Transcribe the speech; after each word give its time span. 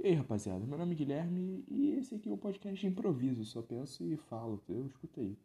E 0.00 0.06
aí, 0.06 0.14
rapaziada, 0.14 0.64
meu 0.64 0.78
nome 0.78 0.92
é 0.92 0.94
Guilherme 0.94 1.64
e 1.66 1.90
esse 1.90 2.14
aqui 2.14 2.28
é 2.28 2.32
o 2.32 2.36
podcast 2.36 2.80
de 2.80 2.86
improviso, 2.86 3.44
só 3.44 3.60
penso 3.60 4.04
e 4.04 4.16
falo, 4.16 4.54
entendeu? 4.54 4.86
Escuta 4.86 5.20
aí. 5.20 5.36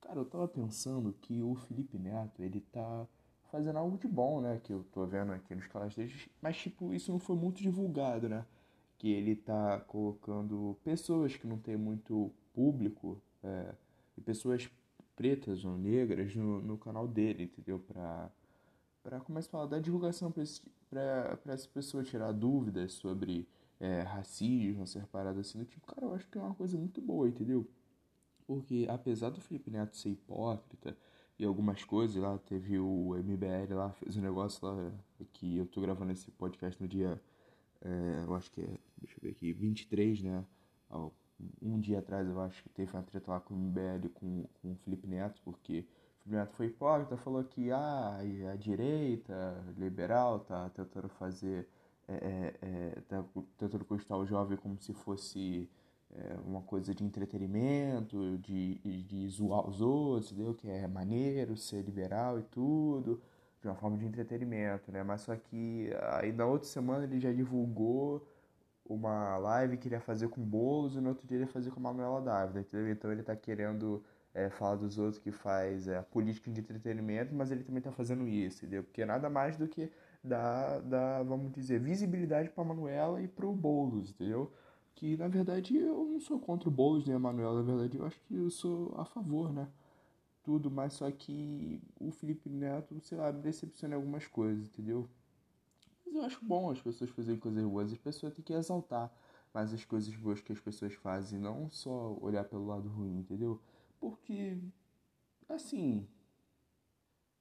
Cara, 0.00 0.18
eu 0.18 0.24
tava 0.24 0.48
pensando 0.48 1.12
que 1.22 1.40
o 1.44 1.54
Felipe 1.54 1.96
Neto, 1.96 2.42
ele 2.42 2.60
tá 2.72 3.06
fazendo 3.52 3.78
algo 3.78 3.96
de 3.96 4.08
bom, 4.08 4.40
né? 4.40 4.60
Que 4.64 4.72
eu 4.72 4.84
tô 4.92 5.06
vendo 5.06 5.30
aqui 5.30 5.54
nos 5.54 5.68
canais 5.68 5.94
dele, 5.94 6.12
mas 6.42 6.56
tipo, 6.56 6.92
isso 6.92 7.12
não 7.12 7.20
foi 7.20 7.36
muito 7.36 7.62
divulgado, 7.62 8.28
né? 8.28 8.44
Que 8.98 9.12
ele 9.12 9.36
tá 9.36 9.78
colocando 9.86 10.76
pessoas 10.82 11.36
que 11.36 11.46
não 11.46 11.58
tem 11.58 11.76
muito 11.76 12.32
público 12.52 13.22
é, 13.44 13.74
e 14.16 14.20
pessoas 14.20 14.68
pretas 15.14 15.64
ou 15.64 15.78
negras 15.78 16.34
no, 16.34 16.60
no 16.60 16.76
canal 16.76 17.06
dele, 17.06 17.44
entendeu? 17.44 17.78
Pra, 17.78 18.28
pra 19.04 19.20
como 19.20 19.38
é 19.38 19.40
que 19.40 19.46
se 19.46 19.50
fala, 19.52 19.68
dar 19.68 19.80
divulgação 19.80 20.32
pra 20.32 20.42
essa 21.46 21.68
pessoa 21.72 22.02
tirar 22.02 22.32
dúvidas 22.32 22.94
sobre 22.94 23.46
é, 23.80 24.02
racismo, 24.02 24.82
essa 24.82 25.00
parada 25.12 25.40
assim 25.40 25.58
do 25.58 25.64
tipo, 25.64 25.86
cara, 25.86 26.06
eu 26.06 26.14
acho 26.14 26.28
que 26.28 26.38
é 26.38 26.40
uma 26.40 26.54
coisa 26.54 26.76
muito 26.76 27.00
boa, 27.00 27.28
entendeu? 27.28 27.68
Porque 28.46 28.86
apesar 28.88 29.30
do 29.30 29.40
Felipe 29.40 29.70
Neto 29.70 29.96
ser 29.96 30.10
hipócrita 30.10 30.96
e 31.38 31.44
algumas 31.44 31.84
coisas 31.84 32.16
lá, 32.16 32.38
teve 32.38 32.78
o 32.78 33.14
MBL 33.14 33.74
lá, 33.74 33.92
fez 33.92 34.16
um 34.16 34.22
negócio 34.22 34.66
lá 34.66 34.92
que 35.32 35.58
eu 35.58 35.66
tô 35.66 35.80
gravando 35.80 36.12
esse 36.12 36.30
podcast 36.32 36.80
no 36.82 36.88
dia, 36.88 37.20
é, 37.82 38.24
eu 38.26 38.34
acho 38.34 38.50
que 38.50 38.60
é, 38.60 38.78
deixa 38.98 39.16
eu 39.18 39.22
ver 39.22 39.30
aqui, 39.30 39.52
23, 39.52 40.22
né? 40.22 40.44
Um 41.62 41.78
dia 41.78 42.00
atrás 42.00 42.28
eu 42.28 42.40
acho 42.40 42.62
que 42.64 42.68
teve 42.70 42.92
uma 42.92 43.02
treta 43.02 43.30
lá 43.30 43.40
com 43.40 43.54
o 43.54 43.56
MBL 43.56 44.08
com, 44.14 44.44
com 44.60 44.72
o 44.72 44.76
Felipe 44.76 45.06
Neto, 45.06 45.40
porque 45.44 45.86
Felipe 46.24 46.36
Neto 46.36 46.52
foi 46.54 46.66
hipócrita, 46.66 47.16
falou 47.16 47.44
que 47.44 47.70
ah, 47.70 48.18
a 48.52 48.56
direita 48.56 49.62
liberal 49.76 50.40
tá 50.40 50.68
tentando 50.70 51.08
fazer 51.08 51.68
é, 52.08 52.14
é, 52.14 52.54
é 52.62 53.00
tá 53.08 53.24
tentando 53.58 53.84
custar 53.84 54.18
o 54.18 54.26
jovem 54.26 54.56
como 54.56 54.80
se 54.80 54.92
fosse 54.92 55.68
é, 56.14 56.36
uma 56.46 56.62
coisa 56.62 56.94
de 56.94 57.04
entretenimento, 57.04 58.38
de, 58.38 58.76
de 59.04 59.28
zoar 59.28 59.68
os 59.68 59.80
outros, 59.80 60.32
entendeu? 60.32 60.54
Que 60.54 60.68
é 60.68 60.86
maneiro 60.86 61.56
ser 61.56 61.82
liberal 61.82 62.38
e 62.38 62.42
tudo, 62.44 63.20
de 63.60 63.68
uma 63.68 63.74
forma 63.76 63.96
de 63.98 64.06
entretenimento, 64.06 64.90
né? 64.90 65.02
Mas 65.02 65.22
só 65.22 65.36
que 65.36 65.90
aí 66.12 66.32
na 66.32 66.46
outra 66.46 66.68
semana 66.68 67.04
ele 67.04 67.20
já 67.20 67.32
divulgou 67.32 68.26
uma 68.84 69.36
live 69.36 69.76
que 69.76 69.88
ele 69.88 69.96
ia 69.96 70.00
fazer 70.00 70.28
com 70.28 70.42
Boulos 70.42 70.96
e 70.96 71.00
no 71.00 71.10
outro 71.10 71.26
dia 71.26 71.36
ele 71.36 71.44
ia 71.44 71.50
fazer 71.52 71.70
com 71.70 71.80
a 71.80 71.82
Manuela 71.82 72.20
Dávila, 72.22 72.60
entendeu? 72.60 72.90
Então 72.90 73.12
ele 73.12 73.22
tá 73.22 73.36
querendo 73.36 74.02
é, 74.32 74.48
falar 74.50 74.76
dos 74.76 74.98
outros 74.98 75.18
que 75.18 75.30
faz 75.30 75.88
é, 75.88 76.00
política 76.02 76.50
de 76.50 76.60
entretenimento, 76.60 77.34
mas 77.34 77.50
ele 77.50 77.64
também 77.64 77.82
tá 77.82 77.92
fazendo 77.92 78.26
isso, 78.26 78.64
entendeu? 78.64 78.84
Porque 78.84 79.04
nada 79.04 79.28
mais 79.28 79.56
do 79.56 79.68
que 79.68 79.90
da, 80.28 80.80
da 80.80 81.22
vamos 81.22 81.52
dizer, 81.52 81.80
visibilidade 81.80 82.50
para 82.50 82.64
Manuela 82.64 83.22
e 83.22 83.28
para 83.28 83.46
o 83.46 83.52
Boulos, 83.54 84.10
entendeu? 84.10 84.52
Que 84.94 85.16
na 85.16 85.28
verdade 85.28 85.76
eu 85.76 86.04
não 86.04 86.20
sou 86.20 86.38
contra 86.38 86.68
o 86.68 86.72
Boulos 86.72 87.04
nem 87.06 87.16
a 87.16 87.18
Manuela, 87.18 87.62
na 87.62 87.74
verdade 87.74 87.98
eu 87.98 88.06
acho 88.06 88.20
que 88.22 88.34
eu 88.36 88.50
sou 88.50 88.94
a 88.98 89.04
favor, 89.04 89.52
né? 89.52 89.68
Tudo, 90.42 90.70
mas 90.70 90.94
só 90.94 91.10
que 91.10 91.80
o 92.00 92.10
Felipe 92.10 92.48
Neto, 92.48 92.98
sei 93.02 93.18
lá, 93.18 93.32
me 93.32 93.42
decepciona 93.42 93.94
em 93.94 93.98
algumas 93.98 94.26
coisas, 94.26 94.66
entendeu? 94.68 95.08
Mas 96.06 96.14
eu 96.14 96.22
acho 96.22 96.44
bom 96.44 96.70
as 96.70 96.80
pessoas 96.80 97.10
fazerem 97.10 97.40
coisas 97.40 97.64
boas, 97.64 97.92
as 97.92 97.98
pessoas 97.98 98.32
têm 98.34 98.44
que 98.44 98.52
exaltar 98.52 99.12
mais 99.52 99.72
as 99.72 99.84
coisas 99.84 100.14
boas 100.16 100.40
que 100.40 100.52
as 100.52 100.60
pessoas 100.60 100.94
fazem, 100.94 101.38
não 101.38 101.68
só 101.70 102.16
olhar 102.20 102.44
pelo 102.44 102.66
lado 102.66 102.88
ruim, 102.88 103.18
entendeu? 103.18 103.60
Porque, 104.00 104.58
assim, 105.48 106.06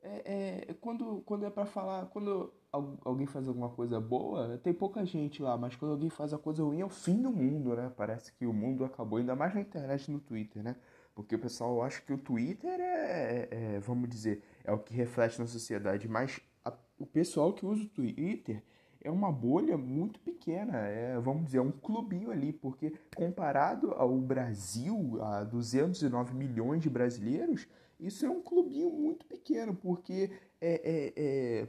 é, 0.02 0.66
é, 0.70 0.74
quando, 0.76 1.22
quando 1.26 1.46
é 1.46 1.50
para 1.50 1.66
falar, 1.66 2.08
quando 2.08 2.54
alguém 2.72 3.26
faz 3.26 3.48
alguma 3.48 3.70
coisa 3.70 4.00
boa, 4.00 4.58
tem 4.58 4.74
pouca 4.74 5.06
gente 5.06 5.42
lá, 5.42 5.58
mas 5.58 5.76
quando 5.76 5.92
alguém 5.92 6.10
faz 6.10 6.34
a 6.34 6.38
coisa 6.38 6.64
ruim 6.64 6.82
é 6.82 6.86
o 6.86 6.90
fim 6.90 7.22
do 7.22 7.32
mundo, 7.32 7.76
né? 7.76 7.92
Parece 7.96 8.34
que 8.34 8.46
o 8.46 8.54
mundo 8.54 8.84
acabou, 8.84 9.20
ainda 9.20 9.36
mais 9.36 9.54
na 9.54 9.62
internet 9.62 10.12
no 10.12 10.20
Twitter, 10.20 10.64
né? 10.64 10.76
Porque 11.16 11.36
o 11.36 11.40
pessoal 11.40 11.82
acha 11.82 12.02
que 12.02 12.14
o 12.14 12.18
Twitter 12.18 12.80
é, 12.80 12.84
é, 12.84 13.76
é 13.76 13.80
vamos 13.80 14.10
dizer, 14.10 14.44
é 14.64 14.72
o 14.72 14.80
que 14.80 14.94
reflete 14.94 15.40
na 15.40 15.48
sociedade, 15.48 16.08
mas 16.08 16.40
a, 16.64 16.74
o 17.00 17.06
pessoal 17.06 17.54
que 17.54 17.66
usa 17.66 17.84
o 17.84 17.90
Twitter 17.90 18.62
é 19.02 19.10
uma 19.10 19.32
bolha 19.32 19.78
muito 19.78 20.20
pequena, 20.20 20.78
é, 20.78 21.18
vamos 21.20 21.46
dizer, 21.46 21.60
é 21.60 21.62
um 21.62 21.72
clubinho 21.72 22.30
ali, 22.30 22.52
porque 22.52 22.94
comparado 23.16 23.92
ao 23.94 24.16
Brasil, 24.18 25.18
a 25.22 25.44
209 25.44 26.36
milhões 26.36 26.84
de 26.84 26.90
brasileiros, 26.90 27.68
isso 28.00 28.26
é 28.26 28.30
um 28.30 28.42
clubinho 28.42 28.92
muito 28.92 29.26
pequeno, 29.26 29.74
porque 29.74 30.30
é, 30.62 30.82
é, 30.84 31.14
é 31.16 31.68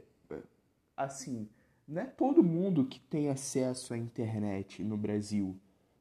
assim, 0.98 1.48
não 1.86 2.02
é 2.02 2.06
todo 2.06 2.42
mundo 2.42 2.84
que 2.84 3.00
tem 3.00 3.28
acesso 3.28 3.94
à 3.94 3.96
internet 3.96 4.82
no 4.84 4.96
Brasil. 4.96 5.56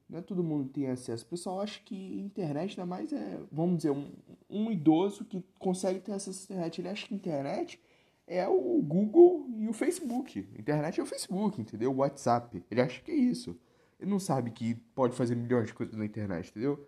Não 0.09 0.19
é 0.19 0.21
todo 0.21 0.43
mundo 0.43 0.65
que 0.67 0.73
tem 0.73 0.87
acesso. 0.87 1.25
O 1.25 1.29
pessoal 1.29 1.61
acha 1.61 1.81
que 1.83 2.19
internet 2.19 2.71
ainda 2.71 2.85
mais 2.85 3.11
é, 3.13 3.39
vamos 3.51 3.77
dizer, 3.77 3.91
um, 3.91 4.11
um 4.49 4.71
idoso 4.71 5.25
que 5.25 5.43
consegue 5.59 5.99
ter 5.99 6.13
acesso 6.13 6.41
à 6.41 6.43
internet. 6.45 6.81
Ele 6.81 6.89
acha 6.89 7.07
que 7.07 7.15
internet 7.15 7.79
é 8.25 8.47
o 8.47 8.81
Google 8.81 9.47
e 9.57 9.67
o 9.67 9.73
Facebook. 9.73 10.39
Internet 10.57 10.99
é 10.99 11.03
o 11.03 11.05
Facebook, 11.05 11.59
entendeu? 11.61 11.91
O 11.91 11.97
WhatsApp. 11.97 12.63
Ele 12.69 12.81
acha 12.81 13.01
que 13.01 13.11
é 13.11 13.15
isso. 13.15 13.57
Ele 13.99 14.11
não 14.11 14.19
sabe 14.19 14.51
que 14.51 14.75
pode 14.95 15.15
fazer 15.15 15.35
milhões 15.35 15.67
de 15.67 15.73
coisas 15.73 15.95
na 15.95 16.05
internet, 16.05 16.49
entendeu? 16.49 16.87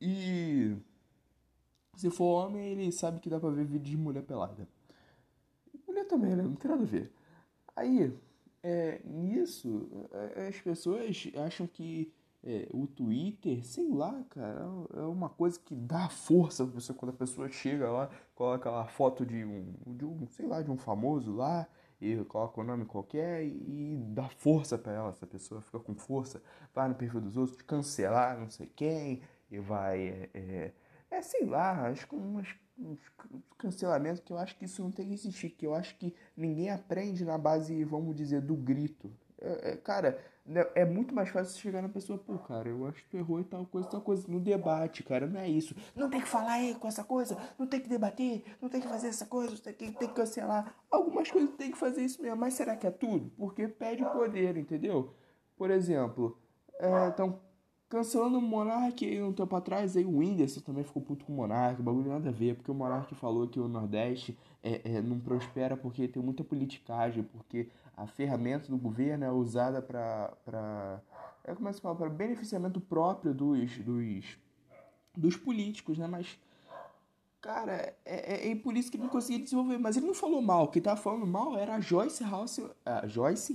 E 0.00 0.76
se 1.96 2.10
for 2.10 2.46
homem, 2.46 2.72
ele 2.72 2.92
sabe 2.92 3.20
que 3.20 3.30
dá 3.30 3.40
pra 3.40 3.50
ver 3.50 3.64
vídeo 3.64 3.90
de 3.90 3.96
mulher 3.96 4.22
pelada. 4.22 4.68
Mulher 6.04 6.08
também, 6.08 6.36
né? 6.36 6.42
Não 6.42 6.54
tem 6.54 6.70
nada 6.70 6.82
a 6.82 6.86
ver. 6.86 7.10
Aí, 7.76 8.12
é, 8.62 9.00
nisso, 9.04 9.88
é, 10.36 10.48
as 10.48 10.60
pessoas 10.60 11.30
acham 11.36 11.66
que 11.66 12.12
é, 12.42 12.68
o 12.72 12.86
Twitter, 12.86 13.64
sei 13.64 13.88
lá, 13.90 14.22
cara, 14.30 14.66
é 14.94 15.00
uma 15.00 15.28
coisa 15.28 15.58
que 15.58 15.74
dá 15.74 16.08
força 16.08 16.64
pra 16.64 16.74
pessoa 16.74 16.96
quando 16.98 17.10
a 17.10 17.16
pessoa 17.16 17.48
chega 17.48 17.90
lá, 17.90 18.10
coloca 18.34 18.70
lá 18.70 18.82
a 18.82 18.86
foto 18.86 19.24
de 19.24 19.44
um, 19.44 19.74
de 19.86 20.04
um, 20.04 20.26
sei 20.28 20.46
lá, 20.46 20.62
de 20.62 20.70
um 20.70 20.76
famoso 20.76 21.34
lá, 21.34 21.66
e 22.00 22.16
coloca 22.24 22.60
o 22.60 22.64
nome 22.64 22.84
qualquer 22.84 23.44
e 23.44 23.96
dá 24.08 24.28
força 24.28 24.76
para 24.76 24.92
ela, 24.92 25.10
essa 25.10 25.26
pessoa 25.26 25.62
fica 25.62 25.80
com 25.80 25.94
força, 25.94 26.42
vai 26.74 26.88
no 26.88 26.94
perfil 26.94 27.20
dos 27.20 27.36
outros, 27.36 27.62
cancelar 27.62 28.38
não 28.38 28.50
sei 28.50 28.66
quem, 28.66 29.22
e 29.50 29.58
vai, 29.58 30.00
é, 30.08 30.30
é, 30.34 30.72
é 31.10 31.22
sei 31.22 31.46
lá, 31.46 31.88
acho 31.88 32.06
que 32.06 32.14
umas 32.14 32.48
cancelamento 33.58 34.22
que 34.22 34.32
eu 34.32 34.38
acho 34.38 34.56
que 34.56 34.64
isso 34.64 34.82
não 34.82 34.90
tem 34.90 35.08
que 35.08 35.14
existir, 35.14 35.50
que 35.50 35.66
eu 35.66 35.74
acho 35.74 35.96
que 35.96 36.14
ninguém 36.36 36.70
aprende 36.70 37.24
na 37.24 37.38
base, 37.38 37.84
vamos 37.84 38.14
dizer, 38.14 38.40
do 38.40 38.54
grito. 38.54 39.10
É, 39.40 39.72
é, 39.72 39.76
cara, 39.76 40.18
né, 40.46 40.66
é 40.74 40.84
muito 40.84 41.14
mais 41.14 41.28
fácil 41.28 41.60
chegar 41.60 41.82
na 41.82 41.88
pessoa, 41.88 42.18
pô, 42.18 42.38
cara, 42.38 42.68
eu 42.68 42.86
acho 42.86 43.02
que 43.02 43.10
tu 43.10 43.16
errou 43.16 43.40
e 43.40 43.44
tal 43.44 43.66
coisa, 43.66 43.88
tal 43.88 44.00
coisa. 44.00 44.26
No 44.28 44.40
debate, 44.40 45.02
cara, 45.02 45.26
não 45.26 45.40
é 45.40 45.48
isso. 45.48 45.74
Não 45.94 46.08
tem 46.08 46.20
que 46.20 46.28
falar 46.28 46.52
aí 46.52 46.74
com 46.74 46.88
essa 46.88 47.04
coisa, 47.04 47.36
não 47.58 47.66
tem 47.66 47.80
que 47.80 47.88
debater, 47.88 48.44
não 48.60 48.68
tem 48.68 48.80
que 48.80 48.88
fazer 48.88 49.08
essa 49.08 49.26
coisa, 49.26 49.56
tem 49.62 49.74
que, 49.74 49.92
tem 49.92 50.08
que 50.08 50.14
cancelar. 50.14 50.74
Algumas 50.90 51.30
coisas 51.30 51.54
tem 51.56 51.70
que 51.70 51.78
fazer 51.78 52.02
isso 52.02 52.22
mesmo, 52.22 52.36
mas 52.36 52.54
será 52.54 52.76
que 52.76 52.86
é 52.86 52.90
tudo? 52.90 53.30
Porque 53.36 53.68
pede 53.68 54.04
poder, 54.04 54.56
entendeu? 54.56 55.14
Por 55.56 55.70
exemplo, 55.70 56.38
é, 56.78 57.08
então 57.08 57.40
Cancelando 57.94 58.38
o 58.38 58.42
Monark 58.42 59.22
um 59.22 59.32
tempo 59.32 59.54
atrás, 59.54 59.96
aí 59.96 60.04
o 60.04 60.18
Whindersson 60.18 60.60
também 60.60 60.82
ficou 60.82 61.00
puto 61.00 61.24
com 61.24 61.32
o 61.32 61.36
Monark, 61.36 61.80
bagulho 61.80 62.10
nada 62.10 62.28
a 62.28 62.32
ver, 62.32 62.56
porque 62.56 62.68
o 62.68 62.74
Monark 62.74 63.14
falou 63.14 63.46
que 63.46 63.60
o 63.60 63.68
Nordeste 63.68 64.36
é, 64.64 64.96
é, 64.96 65.00
não 65.00 65.20
prospera 65.20 65.76
porque 65.76 66.08
tem 66.08 66.20
muita 66.20 66.42
politicagem, 66.42 67.22
porque 67.22 67.68
a 67.96 68.04
ferramenta 68.08 68.66
do 68.66 68.76
governo 68.76 69.24
é 69.24 69.30
usada 69.30 69.80
para 69.80 71.00
é 71.44 71.54
como 71.54 71.68
é 71.68 71.70
que 71.70 71.76
se 71.76 71.82
fala, 71.82 71.94
para 71.94 72.08
beneficiamento 72.10 72.80
próprio 72.80 73.32
dos, 73.32 73.78
dos, 73.78 74.38
dos 75.16 75.36
políticos, 75.36 75.96
né? 75.96 76.08
Mas, 76.08 76.36
cara, 77.40 77.94
é, 78.04 78.48
é, 78.48 78.50
é 78.50 78.56
por 78.56 78.76
isso 78.76 78.90
que 78.90 78.96
ele 78.96 79.04
não 79.04 79.10
conseguia 79.10 79.38
desenvolver. 79.38 79.78
Mas 79.78 79.96
ele 79.96 80.06
não 80.06 80.14
falou 80.14 80.42
mal, 80.42 80.66
quem 80.66 80.82
tava 80.82 81.00
falando 81.00 81.28
mal 81.28 81.56
era 81.56 81.76
a 81.76 81.80
Joyce 81.80 82.24
Hasselman, 82.24 82.74
a 82.84 83.06
Joyce 83.06 83.54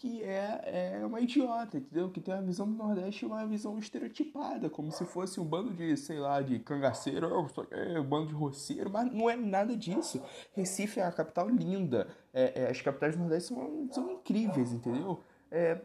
que 0.00 0.22
é, 0.22 1.00
é 1.02 1.06
uma 1.06 1.20
idiota, 1.20 1.76
entendeu? 1.76 2.08
Que 2.10 2.22
tem 2.22 2.32
a 2.32 2.40
visão 2.40 2.66
do 2.66 2.72
Nordeste 2.72 3.26
uma 3.26 3.46
visão 3.46 3.78
estereotipada, 3.78 4.70
como 4.70 4.90
se 4.90 5.04
fosse 5.04 5.38
um 5.38 5.44
bando 5.44 5.74
de, 5.74 5.94
sei 5.94 6.18
lá, 6.18 6.40
de 6.40 6.58
cangaceiro, 6.58 7.46
é, 7.70 8.00
um 8.00 8.04
bando 8.04 8.28
de 8.28 8.34
roceiro, 8.34 8.88
mas 8.88 9.12
não 9.12 9.28
é 9.28 9.36
nada 9.36 9.76
disso. 9.76 10.22
Recife 10.54 11.00
é 11.00 11.04
uma 11.04 11.12
capital 11.12 11.50
linda, 11.50 12.08
é, 12.32 12.62
é, 12.62 12.70
as 12.70 12.80
capitais 12.80 13.14
do 13.14 13.20
Nordeste 13.20 13.52
são, 13.52 13.88
são 13.92 14.10
incríveis, 14.12 14.72
entendeu? 14.72 15.20
É, 15.50 15.82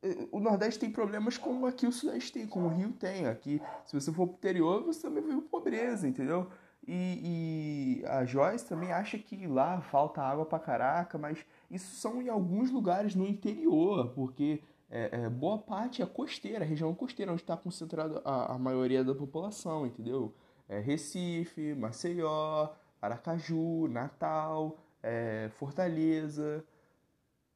é, 0.00 0.28
o 0.30 0.38
Nordeste 0.38 0.78
tem 0.78 0.90
problemas 0.92 1.36
como 1.36 1.66
aqui 1.66 1.88
o 1.88 1.92
Sudeste 1.92 2.32
tem, 2.32 2.46
como 2.46 2.66
o 2.66 2.70
Rio 2.70 2.92
tem. 2.92 3.26
Aqui, 3.26 3.60
se 3.84 4.00
você 4.00 4.12
for 4.12 4.28
pro 4.28 4.36
interior, 4.36 4.84
você 4.84 5.02
também 5.02 5.24
vê 5.24 5.40
pobreza, 5.42 6.06
entendeu? 6.06 6.48
E, 6.86 8.00
e 8.02 8.06
a 8.06 8.24
Joyce 8.24 8.66
também 8.66 8.92
acha 8.92 9.18
que 9.18 9.46
lá 9.46 9.80
falta 9.80 10.22
água 10.22 10.46
pra 10.46 10.58
caraca, 10.58 11.18
mas 11.18 11.44
isso 11.70 11.94
são 11.96 12.20
em 12.22 12.28
alguns 12.28 12.70
lugares 12.70 13.14
no 13.14 13.26
interior, 13.26 14.08
porque 14.14 14.62
é, 14.90 15.24
é, 15.24 15.28
boa 15.28 15.58
parte 15.58 16.02
é 16.02 16.06
costeira, 16.06 16.64
região 16.64 16.92
costeira, 16.94 17.30
onde 17.30 17.42
está 17.42 17.56
concentrada 17.56 18.20
a, 18.24 18.54
a, 18.54 18.58
maioria 18.58 19.04
da 19.04 19.14
população, 19.14 19.86
entendeu? 19.86 20.34
É 20.68 20.80
Recife, 20.80 21.74
Maceió, 21.74 22.70
Aracaju, 23.00 23.86
Natal, 23.88 24.76
é, 25.02 25.48
Fortaleza. 25.54 26.64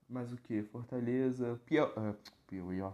Mas 0.08 0.32
o 0.32 0.36
que? 0.36 0.62
Fortaleza, 0.62 1.60
Piauí, 1.66 1.90
uh, 1.90 2.16
Piauí, 2.46 2.80
ó. 2.80 2.92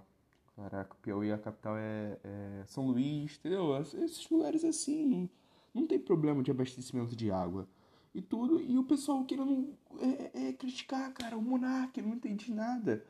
Caraca, 0.57 0.95
Piauí, 1.03 1.33
a 1.33 1.39
capital 1.39 1.77
é, 1.77 2.19
é, 2.25 2.65
São 2.67 2.87
Luís, 2.87 3.37
entendeu? 3.39 3.79
Esses 3.81 4.29
lugares 4.31 4.65
assim, 4.65 5.29
não, 5.75 5.87
tem 5.87 5.99
problema 5.99 6.43
de 6.43 6.51
abastecimento 6.51 7.15
de 7.15 7.31
água. 7.31 7.69
E 8.15 8.21
tudo, 8.21 8.61
e 8.61 8.77
o 8.77 8.85
pessoal 8.85 9.25
querendo 9.25 9.73
é, 10.01 10.49
é, 10.49 10.53
criticar, 10.53 11.13
cara, 11.13 11.37
o 11.37 11.43
Monark, 11.43 12.01
não 12.03 12.15
entendi 12.15 12.53
nada. 12.53 13.05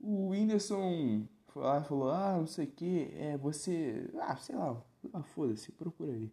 O 0.00 0.28
Whindersson 0.28 1.26
falou, 1.48 1.82
falou 1.82 2.10
ah, 2.10 2.36
não 2.38 2.46
sei 2.46 2.66
o 2.66 2.70
que, 2.70 3.10
é, 3.14 3.36
você, 3.36 4.08
ah, 4.20 4.36
sei 4.36 4.54
lá, 4.54 4.80
ah, 5.12 5.22
foda-se, 5.22 5.72
procura 5.72 6.12
aí. 6.12 6.32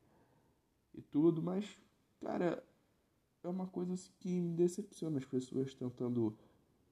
E 0.93 1.01
tudo, 1.01 1.41
mas, 1.41 1.65
cara, 2.21 2.63
é 3.43 3.47
uma 3.47 3.67
coisa 3.67 3.95
que 4.19 4.39
me 4.39 4.55
decepciona 4.55 5.17
as 5.17 5.25
pessoas 5.25 5.73
tentando 5.73 6.37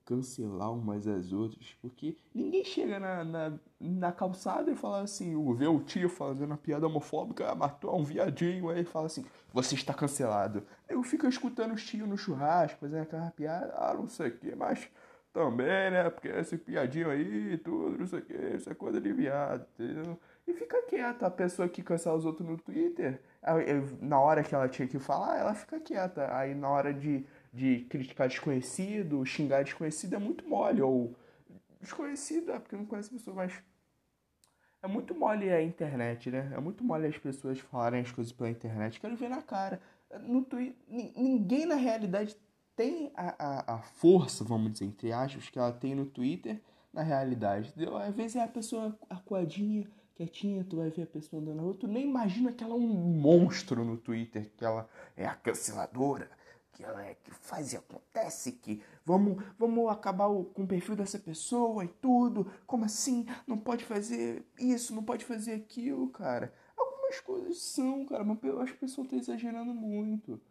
cancelar 0.05 0.73
umas 0.73 1.07
às 1.07 1.31
outras, 1.31 1.75
porque 1.81 2.17
ninguém 2.33 2.63
chega 2.63 2.99
na, 2.99 3.23
na, 3.23 3.53
na 3.79 4.11
calçada 4.11 4.71
e 4.71 4.75
fala 4.75 5.01
assim, 5.01 5.33
vê 5.55 5.67
o 5.67 5.79
tio 5.79 6.09
fazendo 6.09 6.51
uma 6.51 6.57
piada 6.57 6.85
homofóbica, 6.87 7.49
ah, 7.49 7.55
matou 7.55 7.97
um 7.97 8.03
viadinho, 8.03 8.69
aí 8.69 8.83
fala 8.83 9.05
assim, 9.05 9.25
você 9.53 9.75
está 9.75 9.93
cancelado. 9.93 10.63
Eu 10.89 11.03
fico 11.03 11.27
escutando 11.27 11.73
os 11.73 11.85
tios 11.85 12.07
no 12.07 12.17
churrasco, 12.17 12.79
fazendo 12.79 13.01
aquela 13.01 13.31
piada, 13.31 13.73
ah, 13.77 13.93
não 13.93 14.07
sei 14.07 14.27
o 14.29 14.37
que, 14.37 14.55
mas 14.55 14.89
também, 15.31 15.91
né, 15.91 16.09
porque 16.09 16.27
esse 16.27 16.57
piadinho 16.57 17.09
aí, 17.09 17.57
tudo, 17.57 17.97
não 17.97 18.05
sei 18.05 18.19
o 18.19 18.21
que, 18.25 18.33
isso 18.33 18.69
é 18.69 18.75
coisa 18.75 19.01
de 19.01 19.11
viado, 19.11 19.65
entendeu? 19.79 20.19
E 20.45 20.53
fica 20.53 20.81
quieta, 20.83 21.25
a 21.25 21.31
pessoa 21.31 21.69
que 21.69 21.81
cancela 21.81 22.17
os 22.17 22.25
outros 22.25 22.47
no 22.47 22.57
Twitter, 22.57 23.21
na 24.01 24.19
hora 24.19 24.43
que 24.43 24.53
ela 24.53 24.67
tinha 24.67 24.87
que 24.87 24.99
falar, 24.99 25.39
ela 25.39 25.53
fica 25.55 25.79
quieta, 25.79 26.35
aí 26.35 26.53
na 26.53 26.69
hora 26.69 26.93
de 26.93 27.25
de 27.53 27.81
criticar 27.81 28.27
desconhecido, 28.27 29.23
xingar 29.25 29.63
desconhecido 29.63 30.15
é 30.15 30.19
muito 30.19 30.47
mole, 30.47 30.81
ou 30.81 31.15
desconhecido 31.79 32.51
é 32.51 32.59
porque 32.59 32.75
não 32.75 32.85
conhece 32.85 33.09
a 33.09 33.17
pessoa, 33.17 33.35
mas 33.35 33.53
é 34.81 34.87
muito 34.87 35.13
mole 35.13 35.49
a 35.49 35.61
internet, 35.61 36.31
né? 36.31 36.51
É 36.53 36.59
muito 36.59 36.83
mole 36.83 37.07
as 37.07 37.17
pessoas 37.17 37.59
falarem 37.59 38.01
as 38.01 38.11
coisas 38.11 38.33
pela 38.33 38.49
internet. 38.49 38.99
Quero 38.99 39.15
ver 39.15 39.29
na 39.29 39.41
cara. 39.41 39.79
No 40.21 40.43
Twitter, 40.43 40.75
ninguém 40.87 41.65
na 41.65 41.75
realidade 41.75 42.35
tem 42.75 43.11
a, 43.15 43.35
a, 43.37 43.75
a, 43.75 43.77
força, 43.81 44.43
vamos 44.43 44.73
dizer, 44.73 44.85
entre 44.85 45.11
aspas, 45.11 45.49
que 45.49 45.57
ela 45.57 45.71
tem 45.71 45.95
no 45.95 46.05
Twitter 46.05 46.59
na 46.91 47.01
realidade. 47.01 47.69
Entendeu? 47.69 47.95
Às 47.97 48.15
vezes 48.15 48.35
é 48.35 48.43
a 48.43 48.47
pessoa 48.47 48.97
acuadinha, 49.09 49.87
quietinha, 50.15 50.63
tu 50.63 50.77
vai 50.77 50.89
ver 50.89 51.03
a 51.03 51.07
pessoa 51.07 51.41
andando 51.41 51.57
na 51.57 51.63
rua, 51.63 51.75
tu 51.75 51.87
nem 51.87 52.03
imagina 52.07 52.51
que 52.51 52.63
ela 52.63 52.73
é 52.73 52.77
um 52.77 52.87
monstro 52.87 53.83
no 53.85 53.97
Twitter, 53.97 54.51
que 54.57 54.65
ela 54.65 54.87
é 55.15 55.25
a 55.25 55.33
canceladora, 55.33 56.29
que 56.73 56.83
ela 56.83 57.05
é 57.05 57.15
que 57.15 57.31
faz 57.31 57.71
e 57.71 57.77
acontece 57.77 58.51
que 58.53 58.81
vamos 59.05 59.41
vamos 59.57 59.89
acabar 59.89 60.27
com 60.27 60.63
o 60.63 60.67
perfil 60.67 60.95
dessa 60.95 61.19
pessoa 61.19 61.85
e 61.85 61.87
tudo. 61.87 62.51
Como 62.65 62.83
assim? 62.83 63.25
Não 63.47 63.57
pode 63.57 63.85
fazer 63.85 64.45
isso 64.59 64.93
não 64.95 65.03
pode 65.03 65.23
fazer 65.23 65.53
aquilo 65.53 66.09
cara. 66.09 66.53
Algumas 66.75 67.19
coisas 67.19 67.61
são 67.61 68.05
cara 68.05 68.23
mas 68.23 68.43
eu 68.43 68.59
acho 68.59 68.73
que 68.73 68.77
o 68.77 68.81
pessoal 68.81 69.07
tá 69.07 69.15
exagerando 69.15 69.73
muito. 69.73 70.41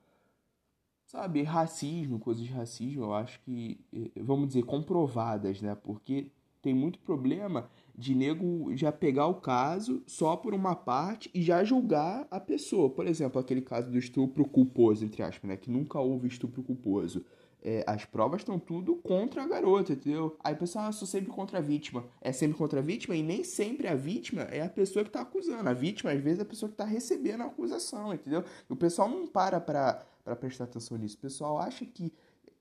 Sabe 1.07 1.43
racismo 1.43 2.19
coisas 2.19 2.43
de 2.43 2.53
racismo 2.53 3.05
eu 3.05 3.15
acho 3.15 3.41
que 3.41 3.85
eh, 3.93 4.23
vamos 4.23 4.49
dizer 4.49 4.63
comprovadas 4.63 5.61
né? 5.61 5.75
Porque 5.75 6.31
tem 6.63 6.73
muito 6.73 7.01
problema 7.01 7.69
de 7.95 8.15
nego 8.15 8.75
já 8.75 8.91
pegar 8.91 9.27
o 9.27 9.35
caso 9.35 10.03
só 10.07 10.37
por 10.37 10.55
uma 10.55 10.75
parte 10.75 11.31
e 11.35 11.43
já 11.43 11.63
julgar 11.63 12.27
a 12.31 12.41
pessoa. 12.41 12.89
Por 12.91 13.07
exemplo, 13.07 13.41
aquele 13.41 13.61
caso 13.61 13.91
do 13.91 13.99
estupro 13.99 14.45
culposo, 14.45 15.05
entre 15.05 15.23
aspas, 15.23 15.49
né? 15.49 15.57
Que 15.57 15.71
nunca 15.71 15.99
houve 16.01 16.29
estupro 16.29 16.63
culposo. 16.63 17.25
É, 17.65 17.85
as 17.87 18.05
provas 18.05 18.41
estão 18.41 18.59
tudo 18.59 18.97
contra 18.97 19.45
a 19.45 19.47
garota, 19.47 19.93
entendeu? 19.93 20.37
Aí 20.43 20.53
o 20.53 20.57
pessoal, 20.57 20.87
ah, 20.87 20.93
sou 20.93 21.07
sempre 21.07 21.31
contra 21.31 21.59
a 21.59 21.61
vítima. 21.61 22.05
É 22.21 22.33
sempre 22.33 22.59
contra 22.59 22.81
a 22.81 22.83
vítima 22.83 23.15
e 23.15 23.23
nem 23.23 23.45
sempre 23.45 23.87
a 23.87 23.95
vítima 23.95 24.43
é 24.43 24.63
a 24.63 24.69
pessoa 24.69 25.05
que 25.05 25.11
está 25.11 25.21
acusando. 25.21 25.69
A 25.69 25.73
vítima, 25.73 26.11
às 26.11 26.21
vezes, 26.21 26.41
é 26.41 26.43
a 26.43 26.47
pessoa 26.47 26.69
que 26.69 26.75
está 26.75 26.85
recebendo 26.85 27.43
a 27.43 27.47
acusação, 27.47 28.13
entendeu? 28.13 28.43
E 28.69 28.73
o 28.73 28.77
pessoal 28.77 29.09
não 29.09 29.29
para 29.29 29.61
pra 29.61 30.05
prestar 30.41 30.65
atenção 30.65 30.99
nisso. 30.99 31.17
O 31.17 31.21
pessoal 31.21 31.59
acha 31.59 31.85
que 31.87 32.13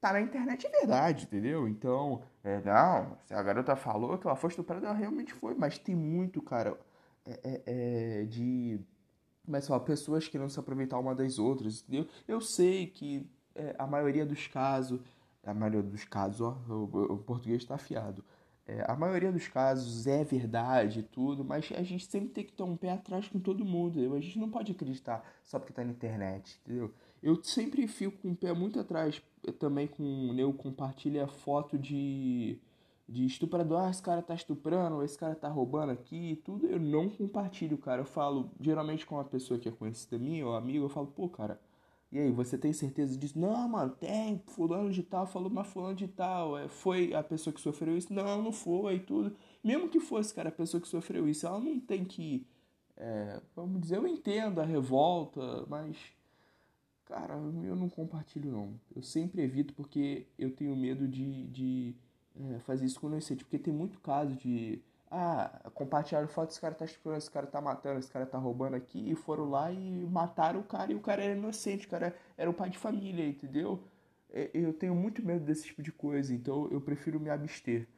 tá 0.01 0.11
na 0.11 0.19
internet 0.19 0.65
é 0.65 0.69
verdade, 0.69 1.25
entendeu? 1.25 1.67
Então, 1.67 2.23
é, 2.43 2.59
não, 2.61 3.15
se 3.25 3.33
a 3.33 3.43
garota 3.43 3.75
falou 3.75 4.17
que 4.17 4.27
ela 4.27 4.35
foi 4.35 4.49
estuprada, 4.49 4.87
ela 4.87 4.95
realmente 4.95 5.31
foi, 5.33 5.53
mas 5.53 5.77
tem 5.77 5.95
muito, 5.95 6.41
cara, 6.41 6.77
é, 7.25 7.39
é, 7.43 8.21
é 8.21 8.25
de. 8.25 8.79
Mas 9.47 9.65
só 9.65 9.79
pessoas 9.79 10.27
querendo 10.27 10.49
se 10.49 10.59
aproveitar 10.59 10.99
uma 10.99 11.15
das 11.15 11.37
outras, 11.39 11.81
entendeu? 11.81 12.07
Eu 12.27 12.41
sei 12.41 12.87
que 12.87 13.29
é, 13.55 13.75
a 13.77 13.85
maioria 13.85 14.25
dos 14.25 14.47
casos, 14.47 14.99
a 15.43 15.53
maioria 15.53 15.83
dos 15.83 16.03
casos, 16.05 16.41
ó, 16.41 16.57
o, 16.67 17.13
o 17.13 17.17
português 17.19 17.61
está 17.61 17.75
afiado. 17.75 18.23
É, 18.65 18.85
a 18.87 18.95
maioria 18.95 19.31
dos 19.31 19.47
casos 19.47 20.07
é 20.07 20.23
verdade 20.23 20.99
e 20.99 21.03
tudo, 21.03 21.43
mas 21.43 21.71
a 21.75 21.83
gente 21.83 22.05
sempre 22.05 22.29
tem 22.29 22.45
que 22.45 22.53
ter 22.53 22.63
um 22.63 22.77
pé 22.77 22.91
atrás 22.91 23.27
com 23.27 23.39
todo 23.39 23.65
mundo, 23.65 23.99
entendeu? 23.99 24.15
A 24.15 24.21
gente 24.21 24.39
não 24.39 24.49
pode 24.49 24.71
acreditar 24.71 25.23
só 25.43 25.59
porque 25.59 25.73
tá 25.73 25.83
na 25.83 25.91
internet, 25.91 26.59
entendeu? 26.63 26.93
Eu 27.21 27.41
sempre 27.43 27.87
fico 27.87 28.17
com 28.17 28.31
o 28.31 28.35
pé 28.35 28.53
muito 28.53 28.79
atrás 28.79 29.21
também 29.59 29.87
com 29.87 30.03
o 30.29 30.53
compartilha 30.53 31.27
foto 31.27 31.77
de, 31.77 32.59
de 33.07 33.25
estuprador. 33.25 33.81
Ah, 33.81 33.89
esse 33.89 34.01
cara 34.01 34.21
tá 34.21 34.33
estuprando, 34.33 35.03
esse 35.03 35.17
cara 35.17 35.35
tá 35.35 35.47
roubando 35.47 35.91
aqui 35.91 36.41
tudo. 36.43 36.65
Eu 36.65 36.79
não 36.79 37.09
compartilho, 37.09 37.77
cara. 37.77 38.01
Eu 38.01 38.05
falo, 38.05 38.51
geralmente 38.59 39.05
com 39.05 39.15
uma 39.15 39.23
pessoa 39.23 39.59
que 39.59 39.69
é 39.69 39.71
conhecida 39.71 40.17
minha 40.17 40.45
ou 40.45 40.55
amigo, 40.55 40.85
eu 40.85 40.89
falo, 40.89 41.07
pô, 41.07 41.29
cara, 41.29 41.59
e 42.11 42.19
aí, 42.19 42.29
você 42.29 42.57
tem 42.57 42.73
certeza 42.73 43.17
disso? 43.17 43.39
Não, 43.39 43.69
mano, 43.69 43.91
tem. 43.91 44.43
Fulano 44.47 44.91
de 44.91 45.01
tal 45.01 45.25
falou, 45.25 45.49
mas 45.49 45.67
fulano 45.67 45.95
de 45.95 46.09
tal. 46.09 46.57
É, 46.57 46.67
foi 46.67 47.13
a 47.13 47.23
pessoa 47.23 47.53
que 47.53 47.61
sofreu 47.61 47.97
isso? 47.97 48.13
Não, 48.13 48.41
não 48.41 48.51
foi, 48.51 48.99
tudo. 48.99 49.33
Mesmo 49.63 49.87
que 49.87 49.99
fosse, 49.99 50.33
cara, 50.33 50.49
a 50.49 50.51
pessoa 50.51 50.81
que 50.81 50.89
sofreu 50.89 51.29
isso, 51.29 51.47
ela 51.47 51.59
não 51.59 51.79
tem 51.79 52.03
que. 52.03 52.45
É, 52.97 53.41
vamos 53.55 53.79
dizer, 53.81 53.97
eu 53.97 54.05
entendo 54.05 54.59
a 54.59 54.65
revolta, 54.65 55.65
mas 55.69 55.97
Cara, 57.11 57.33
eu 57.33 57.75
não 57.75 57.89
compartilho 57.89 58.49
não. 58.49 58.79
Eu 58.95 59.03
sempre 59.03 59.41
evito 59.41 59.73
porque 59.73 60.25
eu 60.39 60.49
tenho 60.49 60.73
medo 60.77 61.05
de, 61.05 61.45
de 61.47 61.95
é, 62.39 62.59
fazer 62.59 62.85
isso 62.85 63.01
com 63.01 63.07
inocente. 63.07 63.43
Porque 63.43 63.59
tem 63.59 63.73
muito 63.73 63.99
caso 63.99 64.33
de. 64.33 64.81
Ah, 65.09 65.69
compartilharam 65.73 66.29
foto, 66.29 66.51
esse 66.51 66.61
cara 66.61 66.73
tá 66.73 66.85
estuprando, 66.85 67.17
esse 67.17 67.29
cara 67.29 67.45
tá 67.45 67.59
matando, 67.59 67.99
esse 67.99 68.09
cara 68.09 68.25
tá 68.25 68.37
roubando 68.37 68.75
aqui, 68.77 69.11
e 69.11 69.13
foram 69.13 69.49
lá 69.49 69.69
e 69.69 70.05
mataram 70.05 70.61
o 70.61 70.63
cara, 70.63 70.93
e 70.93 70.95
o 70.95 71.01
cara 71.01 71.21
era 71.21 71.35
inocente, 71.35 71.85
o 71.85 71.89
cara 71.89 72.15
era 72.37 72.49
o 72.49 72.53
pai 72.53 72.69
de 72.69 72.77
família, 72.77 73.27
entendeu? 73.27 73.83
É, 74.29 74.49
eu 74.53 74.71
tenho 74.71 74.95
muito 74.95 75.21
medo 75.21 75.43
desse 75.43 75.65
tipo 75.65 75.83
de 75.83 75.91
coisa, 75.91 76.33
então 76.33 76.69
eu 76.71 76.79
prefiro 76.79 77.19
me 77.19 77.29
abster 77.29 77.89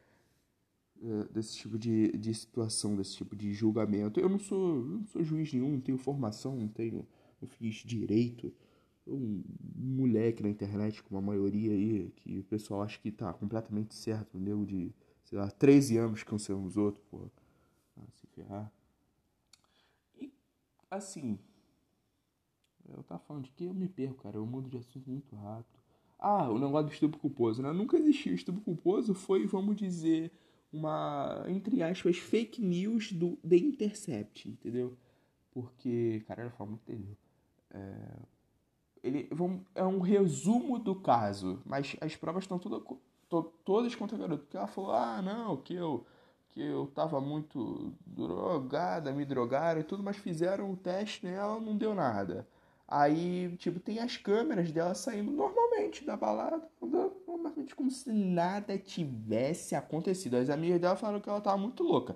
é, 1.03 1.23
desse 1.31 1.55
tipo 1.55 1.77
de, 1.77 2.13
de 2.13 2.33
situação, 2.33 2.95
desse 2.95 3.15
tipo 3.15 3.35
de 3.35 3.53
julgamento. 3.53 4.19
Eu 4.19 4.27
não 4.27 4.39
sou, 4.39 4.83
não 4.83 5.05
sou 5.05 5.23
juiz 5.23 5.53
nenhum, 5.53 5.73
não 5.73 5.81
tenho 5.81 5.99
formação, 5.99 6.55
não 6.55 6.67
tenho, 6.67 7.07
não 7.39 7.47
fiz 7.47 7.75
direito 7.75 8.51
um 9.07 9.43
moleque 9.75 10.43
na 10.43 10.49
internet, 10.49 11.03
com 11.03 11.15
uma 11.15 11.21
maioria 11.21 11.71
aí, 11.71 12.11
que 12.15 12.39
o 12.39 12.43
pessoal 12.43 12.81
acha 12.83 12.99
que 12.99 13.11
tá 13.11 13.33
completamente 13.33 13.93
certo, 13.93 14.37
um 14.37 14.65
de, 14.65 14.93
sei 15.23 15.37
lá, 15.37 15.49
13 15.49 15.97
anos 15.97 16.23
cancelando 16.23 16.67
os 16.67 16.77
outros, 16.77 17.03
pô. 17.09 17.29
Ah, 17.97 18.01
se 18.13 18.27
ferrar. 18.27 18.71
E, 20.19 20.31
assim, 20.89 21.37
eu 22.89 23.03
tava 23.03 23.21
falando 23.21 23.45
de 23.45 23.51
que 23.51 23.65
eu 23.65 23.73
me 23.73 23.87
perco, 23.87 24.23
cara, 24.23 24.37
eu 24.37 24.45
mudo 24.45 24.69
de 24.69 24.77
assunto 24.77 25.09
muito 25.09 25.35
rápido. 25.35 25.79
Ah, 26.17 26.49
o 26.49 26.57
negócio 26.57 26.87
do 26.87 26.93
estupro 26.93 27.19
culposo, 27.19 27.61
né? 27.61 27.71
Nunca 27.73 27.97
existiu. 27.97 28.33
Estupro 28.33 28.61
culposo 28.61 29.13
foi, 29.13 29.45
vamos 29.45 29.75
dizer, 29.75 30.31
uma, 30.71 31.43
entre 31.47 31.83
aspas, 31.83 32.17
fake 32.17 32.61
news 32.61 33.11
do 33.11 33.35
The 33.37 33.57
Intercept, 33.57 34.49
entendeu? 34.49 34.97
Porque, 35.51 36.23
cara, 36.25 36.43
ela 36.43 36.51
fala 36.51 36.71
muito 36.71 36.83
terrível. 36.83 37.17
É, 37.71 38.19
ele 39.03 39.29
é 39.75 39.83
um 39.83 39.99
resumo 39.99 40.79
do 40.79 40.95
caso, 40.95 41.61
mas 41.65 41.95
as 41.99 42.15
provas 42.15 42.45
estão 42.45 42.57
toda, 42.57 42.79
to, 43.29 43.43
todas 43.65 43.93
contra 43.95 44.15
a 44.15 44.19
garota. 44.19 44.43
Porque 44.43 44.57
ela 44.57 44.67
falou, 44.67 44.91
ah, 44.93 45.21
não, 45.21 45.57
que 45.57 45.73
eu, 45.75 46.05
que 46.51 46.61
eu 46.61 46.87
tava 46.95 47.19
muito 47.19 47.93
drogada, 48.05 49.11
me 49.11 49.25
drogaram 49.25 49.81
e 49.81 49.83
tudo, 49.83 50.01
mas 50.01 50.15
fizeram 50.15 50.71
o 50.71 50.77
teste 50.77 51.25
nela, 51.25 51.59
não 51.59 51.75
deu 51.75 51.93
nada. 51.93 52.47
Aí, 52.87 53.55
tipo, 53.57 53.79
tem 53.79 53.99
as 53.99 54.17
câmeras 54.17 54.71
dela 54.71 54.93
saindo 54.93 55.31
normalmente 55.31 56.05
da 56.05 56.15
balada, 56.15 56.61
normalmente 57.27 57.75
como 57.75 57.91
se 57.91 58.11
nada 58.11 58.77
tivesse 58.77 59.75
acontecido. 59.75 60.35
As 60.35 60.49
amigas 60.49 60.79
dela 60.79 60.95
falaram 60.95 61.19
que 61.19 61.29
ela 61.29 61.41
tava 61.41 61.57
muito 61.57 61.83
louca. 61.83 62.15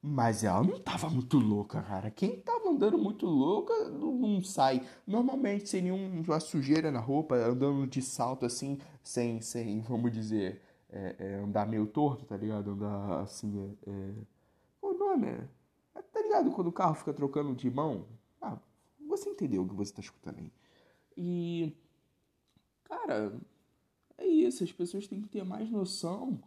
Mas 0.00 0.44
ela 0.44 0.62
não 0.62 0.78
tava 0.78 1.10
muito 1.10 1.38
louca, 1.38 1.82
cara. 1.82 2.10
Quem 2.10 2.40
tava 2.40 2.68
andando 2.68 2.96
muito 2.96 3.26
louca 3.26 3.72
não 3.90 4.42
sai. 4.42 4.86
Normalmente 5.06 5.68
sem 5.68 5.82
nenhuma 5.82 6.38
sujeira 6.38 6.90
na 6.92 7.00
roupa, 7.00 7.34
andando 7.34 7.86
de 7.86 8.00
salto 8.00 8.46
assim, 8.46 8.78
sem, 9.02 9.40
sem 9.40 9.80
vamos 9.80 10.12
dizer, 10.12 10.62
é, 10.88 11.16
é, 11.18 11.34
andar 11.42 11.66
meio 11.66 11.86
torto, 11.86 12.24
tá 12.24 12.36
ligado? 12.36 12.70
Andar 12.70 13.22
assim, 13.22 13.76
é, 13.86 13.90
é... 13.90 14.14
O 14.80 14.92
nome 14.92 15.26
é... 15.26 15.48
é... 15.96 16.02
Tá 16.02 16.22
ligado 16.22 16.52
quando 16.52 16.68
o 16.68 16.72
carro 16.72 16.94
fica 16.94 17.12
trocando 17.12 17.54
de 17.54 17.68
mão? 17.68 18.06
Ah, 18.40 18.56
você 19.08 19.30
entendeu 19.30 19.64
o 19.64 19.68
que 19.68 19.74
você 19.74 19.92
tá 19.92 20.00
escutando 20.00 20.38
aí. 20.38 20.52
E... 21.16 21.76
Cara, 22.84 23.36
é 24.16 24.26
isso, 24.26 24.62
as 24.62 24.72
pessoas 24.72 25.08
têm 25.08 25.20
que 25.20 25.28
ter 25.28 25.44
mais 25.44 25.68
noção 25.70 26.40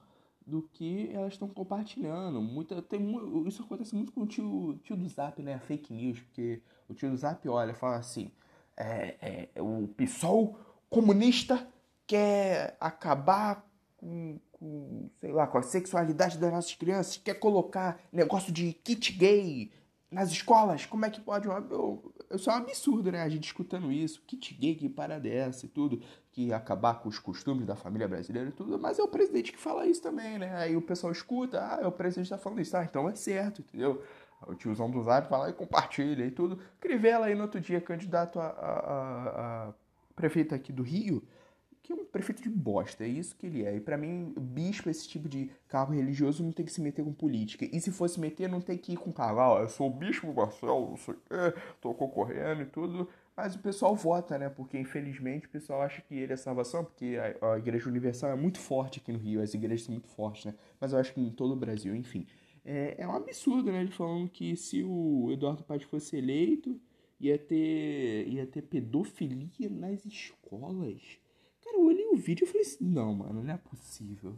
do 0.45 0.63
que 0.73 1.09
elas 1.13 1.33
estão 1.33 1.47
compartilhando. 1.47 2.41
Muita, 2.41 2.81
tem, 2.81 3.01
isso 3.47 3.63
acontece 3.63 3.95
muito 3.95 4.11
com 4.11 4.21
o 4.21 4.27
tio, 4.27 4.79
tio 4.83 4.97
do 4.97 5.07
Zap, 5.07 5.41
né? 5.41 5.59
Fake 5.59 5.93
news, 5.93 6.19
porque 6.19 6.61
o 6.89 6.93
tio 6.93 7.09
do 7.09 7.17
Zap 7.17 7.47
olha 7.47 7.73
fala 7.73 7.97
assim: 7.97 8.31
é, 8.75 9.49
é, 9.55 9.61
o 9.61 9.87
PSOL 9.89 10.57
comunista 10.89 11.67
quer 12.05 12.75
acabar 12.79 13.65
com, 13.97 14.39
com, 14.51 15.09
sei 15.19 15.31
lá, 15.31 15.47
com 15.47 15.57
a 15.57 15.63
sexualidade 15.63 16.37
das 16.37 16.51
nossas 16.51 16.75
crianças, 16.75 17.17
quer 17.17 17.35
colocar 17.35 17.99
negócio 18.11 18.51
de 18.51 18.73
kit 18.73 19.13
gay 19.13 19.71
nas 20.09 20.31
escolas. 20.31 20.85
Como 20.85 21.05
é 21.05 21.09
que 21.09 21.21
pode? 21.21 21.47
Eu, 21.47 22.13
isso 22.35 22.49
é 22.49 22.53
um 22.53 22.57
absurdo, 22.57 23.11
né? 23.11 23.21
A 23.21 23.29
gente 23.29 23.45
escutando 23.45 23.91
isso, 23.91 24.21
kit 24.25 24.53
gay, 24.53 24.75
que 24.75 24.89
para 24.89 25.19
dessa 25.19 25.65
e 25.65 25.69
tudo, 25.69 26.01
que 26.31 26.53
acabar 26.53 26.95
com 27.01 27.09
os 27.09 27.19
costumes 27.19 27.65
da 27.65 27.75
família 27.75 28.07
brasileira 28.07 28.49
e 28.49 28.51
tudo, 28.51 28.79
mas 28.79 28.99
é 28.99 29.03
o 29.03 29.07
presidente 29.07 29.51
que 29.51 29.57
fala 29.57 29.85
isso 29.85 30.01
também, 30.01 30.37
né? 30.37 30.55
Aí 30.55 30.75
o 30.75 30.81
pessoal 30.81 31.11
escuta, 31.11 31.59
ah, 31.59 31.79
é 31.81 31.87
o 31.87 31.91
presidente 31.91 32.25
que 32.25 32.29
tá 32.31 32.37
falando 32.37 32.61
isso, 32.61 32.75
ah, 32.75 32.83
então 32.83 33.09
é 33.09 33.15
certo, 33.15 33.61
entendeu? 33.61 34.01
O 34.47 34.55
tiozão 34.55 34.89
do 34.89 35.01
Zap 35.03 35.29
fala 35.29 35.49
e 35.49 35.53
compartilha 35.53 36.25
e 36.25 36.31
tudo. 36.31 36.59
Crivella 36.79 37.27
aí 37.27 37.35
no 37.35 37.43
outro 37.43 37.61
dia, 37.61 37.79
candidato 37.79 38.39
a, 38.39 38.47
a, 38.47 38.79
a, 38.79 39.67
a 39.69 39.73
prefeito 40.15 40.55
aqui 40.55 40.71
do 40.71 40.83
Rio, 40.83 41.23
que 41.83 41.91
é 41.91 41.95
um 41.95 42.05
prefeito 42.05 42.41
de 42.43 42.49
bosta, 42.49 43.03
é 43.03 43.07
isso 43.07 43.35
que 43.35 43.45
ele 43.45 43.65
é. 43.65 43.75
E 43.75 43.79
para 43.79 43.97
mim, 43.97 44.33
bispo, 44.37 44.89
esse 44.89 45.07
tipo 45.07 45.27
de 45.27 45.49
cargo 45.67 45.93
religioso, 45.93 46.43
não 46.43 46.51
tem 46.51 46.65
que 46.65 46.71
se 46.71 46.81
meter 46.81 47.03
com 47.03 47.13
política. 47.13 47.67
E 47.71 47.79
se 47.81 47.91
fosse 47.91 48.19
meter, 48.19 48.47
não 48.47 48.61
tem 48.61 48.77
que 48.77 48.93
ir 48.93 48.97
com 48.97 49.11
cargo. 49.11 49.39
Ah, 49.39 49.61
eu 49.61 49.69
sou 49.69 49.87
o 49.87 49.93
bispo 49.93 50.33
Marcelo, 50.33 50.91
não 50.91 50.97
sei 50.97 51.13
o 51.13 51.17
quê, 51.17 51.61
tô 51.81 51.93
concorrendo 51.93 52.61
e 52.61 52.65
tudo. 52.65 53.07
Mas 53.35 53.55
o 53.55 53.59
pessoal 53.59 53.95
vota, 53.95 54.37
né? 54.37 54.49
Porque 54.49 54.77
infelizmente 54.77 55.47
o 55.47 55.49
pessoal 55.49 55.81
acha 55.81 56.01
que 56.01 56.13
ele 56.15 56.33
é 56.33 56.37
salvação, 56.37 56.83
porque 56.83 57.17
a, 57.41 57.53
a 57.53 57.57
Igreja 57.57 57.89
Universal 57.89 58.31
é 58.31 58.35
muito 58.35 58.59
forte 58.59 58.99
aqui 58.99 59.11
no 59.11 59.17
Rio, 59.17 59.41
as 59.41 59.53
igrejas 59.53 59.85
são 59.85 59.93
muito 59.93 60.07
fortes, 60.09 60.45
né? 60.45 60.53
Mas 60.79 60.93
eu 60.93 60.99
acho 60.99 61.13
que 61.13 61.21
em 61.21 61.31
todo 61.31 61.53
o 61.53 61.55
Brasil, 61.55 61.95
enfim. 61.95 62.27
É, 62.63 62.95
é 62.99 63.07
um 63.07 63.15
absurdo, 63.15 63.71
né? 63.71 63.81
Ele 63.81 63.91
falando 63.91 64.29
que 64.29 64.55
se 64.55 64.83
o 64.83 65.31
Eduardo 65.31 65.63
Paes 65.63 65.83
fosse 65.83 66.17
eleito, 66.17 66.79
ia 67.19 67.37
ter, 67.37 68.27
ia 68.27 68.45
ter 68.45 68.61
pedofilia 68.63 69.69
nas 69.69 70.05
escolas. 70.05 71.01
O 72.11 72.17
vídeo 72.17 72.43
e 72.43 72.47
falei 72.47 72.61
assim, 72.61 72.83
não, 72.83 73.15
mano, 73.15 73.41
não 73.41 73.53
é 73.53 73.57
possível. 73.57 74.37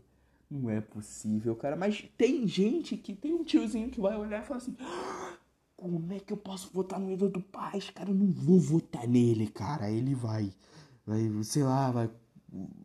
Não 0.49 0.69
é 0.69 0.79
possível, 0.79 1.55
cara. 1.55 1.75
Mas 1.75 2.07
tem 2.15 2.47
gente 2.47 2.95
que 2.95 3.15
tem 3.15 3.33
um 3.33 3.43
tiozinho 3.43 3.89
que 3.89 3.99
vai 3.99 4.15
olhar 4.15 4.43
e 4.43 4.45
fala 4.45 4.59
assim. 4.59 4.75
Ah, 4.79 5.35
como 5.75 6.13
é 6.13 6.19
que 6.19 6.31
eu 6.31 6.37
posso 6.37 6.71
votar 6.71 6.99
no 6.99 7.11
Eduardo 7.11 7.41
Paz? 7.41 7.89
Cara, 7.89 8.11
eu 8.11 8.15
não 8.15 8.31
vou 8.31 8.59
votar 8.59 9.07
nele, 9.07 9.47
cara. 9.47 9.89
Ele 9.89 10.13
vai. 10.13 10.53
Vai, 11.05 11.43
sei 11.43 11.63
lá, 11.63 11.89
vai. 11.89 12.11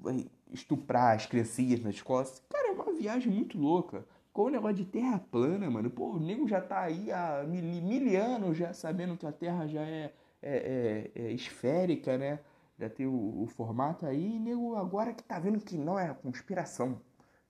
Vai 0.00 0.26
estuprar 0.50 1.14
as 1.14 1.26
criancinhas 1.26 1.82
na 1.82 1.90
escola. 1.90 2.26
Cara, 2.48 2.68
é 2.68 2.72
uma 2.72 2.92
viagem 2.94 3.30
muito 3.30 3.58
louca. 3.58 4.06
Com 4.32 4.44
o 4.44 4.50
negócio 4.50 4.76
de 4.76 4.86
terra 4.86 5.18
plana, 5.18 5.68
mano. 5.68 5.90
Pô, 5.90 6.12
o 6.12 6.18
nego 6.18 6.48
já 6.48 6.62
tá 6.62 6.80
aí 6.80 7.12
há 7.12 7.44
mil, 7.46 7.62
mil 7.62 8.22
anos 8.22 8.56
já 8.56 8.72
sabendo 8.72 9.18
que 9.18 9.26
a 9.26 9.32
terra 9.32 9.66
já 9.66 9.82
é, 9.82 10.14
é, 10.40 11.10
é, 11.14 11.22
é 11.22 11.32
esférica, 11.32 12.16
né? 12.16 12.40
Já 12.78 12.88
tem 12.88 13.06
o, 13.06 13.42
o, 13.42 13.46
formato 13.46 14.06
aí. 14.06 14.36
E 14.36 14.38
nego 14.38 14.76
agora 14.76 15.12
que 15.12 15.22
tá 15.22 15.38
vendo 15.38 15.60
que 15.60 15.76
não 15.76 15.98
é 15.98 16.12
conspiração. 16.14 17.00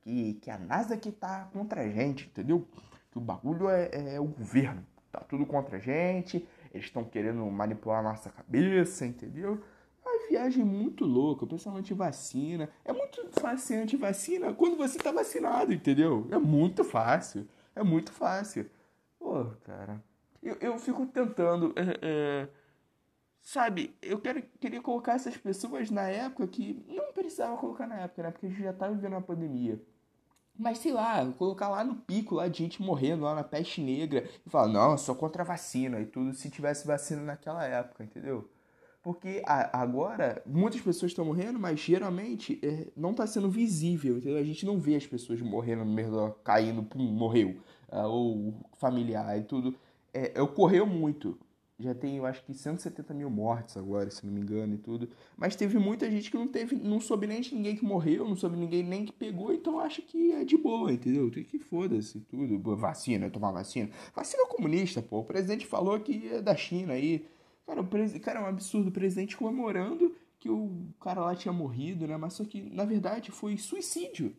Que, 0.01 0.35
que 0.35 0.51
a 0.51 0.59
NASA 0.59 0.97
que 0.97 1.13
tá 1.13 1.49
contra 1.53 1.83
a 1.83 1.89
gente, 1.89 2.27
entendeu? 2.27 2.67
Que 3.11 3.19
o 3.19 3.21
bagulho 3.21 3.69
é, 3.69 4.15
é 4.15 4.21
o 4.21 4.25
governo. 4.25 4.85
Tá 5.13 5.21
tudo 5.21 5.45
contra 5.45 5.77
a 5.77 5.81
gente. 5.81 6.47
Eles 6.73 6.87
estão 6.87 7.05
querendo 7.05 7.45
manipular 7.47 8.01
a 8.01 8.03
nossa 8.03 8.31
cabeça, 8.31 9.07
entendeu? 9.07 9.63
uma 10.09 10.29
viagem 10.29 10.65
muito 10.65 11.05
louca. 11.05 11.45
O 11.45 11.49
pessoal 11.49 11.77
anti-vacina. 11.77 12.69
É 12.85 12.93
muito 12.93 13.29
fácil 13.41 13.83
anti-vacina 13.83 14.53
quando 14.55 14.77
você 14.77 14.99
tá 14.99 15.13
vacinado, 15.13 15.73
entendeu? 15.73 16.27
É 16.31 16.39
muito 16.39 16.83
fácil. 16.83 17.47
É 17.75 17.83
muito 17.83 18.11
fácil. 18.13 18.69
Pô, 19.19 19.45
cara. 19.65 20.03
Eu, 20.43 20.57
eu 20.61 20.79
fico 20.79 21.07
tentando. 21.07 21.73
É, 21.77 21.99
é, 22.03 22.49
sabe, 23.49 23.97
eu 24.03 24.21
quero, 24.21 24.43
queria 24.61 24.83
colocar 24.83 25.15
essas 25.15 25.35
pessoas 25.35 25.91
na 25.91 26.03
época 26.03 26.47
que 26.47 26.85
não 26.87 27.15
precisava 27.15 27.57
colocar 27.57 27.87
na 27.87 27.97
época, 28.01 28.23
né? 28.23 28.31
Porque 28.31 28.45
a 28.45 28.49
gente 28.51 28.63
já 28.63 28.75
tá 28.75 28.89
vivendo 28.89 29.13
uma 29.13 29.23
pandemia. 29.23 29.81
Mas 30.55 30.77
sei 30.79 30.93
lá, 30.93 31.25
colocar 31.33 31.71
lá 31.71 31.83
no 31.83 31.95
pico 31.95 32.35
lá 32.35 32.47
de 32.47 32.59
gente 32.59 32.83
morrendo 32.83 33.25
lá 33.25 33.35
na 33.35 33.43
peste 33.43 33.81
negra 33.81 34.29
e 34.47 34.51
falar, 34.51 34.69
não, 34.69 34.99
sou 34.99 35.15
contra 35.15 35.43
a 35.43 35.47
vacina 35.47 35.99
e 35.99 36.05
tudo 36.05 36.35
se 36.35 36.51
tivesse 36.51 36.87
vacina 36.87 37.23
naquela 37.23 37.65
época, 37.65 38.05
entendeu? 38.05 38.51
Porque 39.03 39.43
a, 39.47 39.81
agora 39.81 40.43
muitas 40.45 40.83
pessoas 40.83 41.13
estão 41.13 41.25
morrendo, 41.25 41.59
mas 41.59 41.81
geralmente 41.81 42.61
é, 42.63 42.89
não 42.95 43.13
está 43.13 43.27
sendo 43.27 43.49
visível, 43.49 44.19
entendeu? 44.19 44.37
A 44.37 44.45
gente 44.45 44.67
não 44.67 44.79
vê 44.79 44.95
as 44.95 45.07
pessoas 45.07 45.41
morrendo 45.41 45.87
meio 45.87 46.33
caindo, 46.45 46.83
pum, 46.83 46.99
morreu. 46.99 47.63
Uh, 47.91 48.05
ou 48.09 48.55
familiar 48.77 49.39
e 49.39 49.45
tudo. 49.45 49.75
É, 50.13 50.39
ocorreu 50.43 50.85
muito. 50.87 51.39
Já 51.81 51.95
tem, 51.95 52.17
eu 52.17 52.27
acho 52.27 52.45
que 52.45 52.53
170 52.53 53.15
mil 53.15 53.31
mortes 53.31 53.77
agora, 53.77 54.11
se 54.11 54.27
não 54.27 54.33
me 54.33 54.41
engano, 54.41 54.75
e 54.75 54.79
tudo. 54.79 55.09
Mas 55.37 55.55
teve 55.55 55.79
muita 55.79 56.11
gente 56.11 56.29
que 56.29 56.37
não 56.37 56.49
teve, 56.49 56.75
não 56.75 57.01
soube 57.01 57.29
nem 57.29 57.41
de 57.41 57.55
ninguém 57.55 57.77
que 57.77 57.85
morreu, 57.85 58.29
não 58.29 58.35
soube 58.35 58.57
ninguém 58.57 58.83
nem 58.83 59.05
que 59.05 59.13
pegou, 59.13 59.53
então 59.53 59.79
acha 59.79 60.03
que 60.03 60.33
é 60.33 60.45
de 60.45 60.57
boa, 60.57 60.93
entendeu? 60.93 61.31
Tem 61.31 61.45
que 61.45 61.59
foda-se 61.61 62.19
tudo. 62.23 62.59
Vacina, 62.77 63.31
tomar 63.31 63.53
vacina. 63.53 63.91
Vacina 64.13 64.45
comunista, 64.49 65.01
pô. 65.01 65.21
O 65.21 65.25
presidente 65.25 65.67
falou 65.67 66.01
que 66.01 66.29
é 66.29 66.43
da 66.43 66.57
China 66.57 66.95
aí. 66.95 67.25
Cara, 67.65 67.81
o 67.81 67.87
pres... 67.87 68.19
cara, 68.19 68.41
é 68.41 68.43
um 68.43 68.47
absurdo. 68.47 68.89
O 68.89 68.93
presidente 68.93 69.37
comemorando 69.37 70.13
que 70.41 70.51
o 70.51 70.71
cara 71.01 71.21
lá 71.21 71.37
tinha 71.37 71.53
morrido, 71.53 72.09
né? 72.09 72.17
Mas 72.17 72.33
só 72.35 72.45
que, 72.45 72.61
na 72.63 72.85
verdade, 72.85 73.31
foi 73.31 73.57
suicídio. 73.57 74.35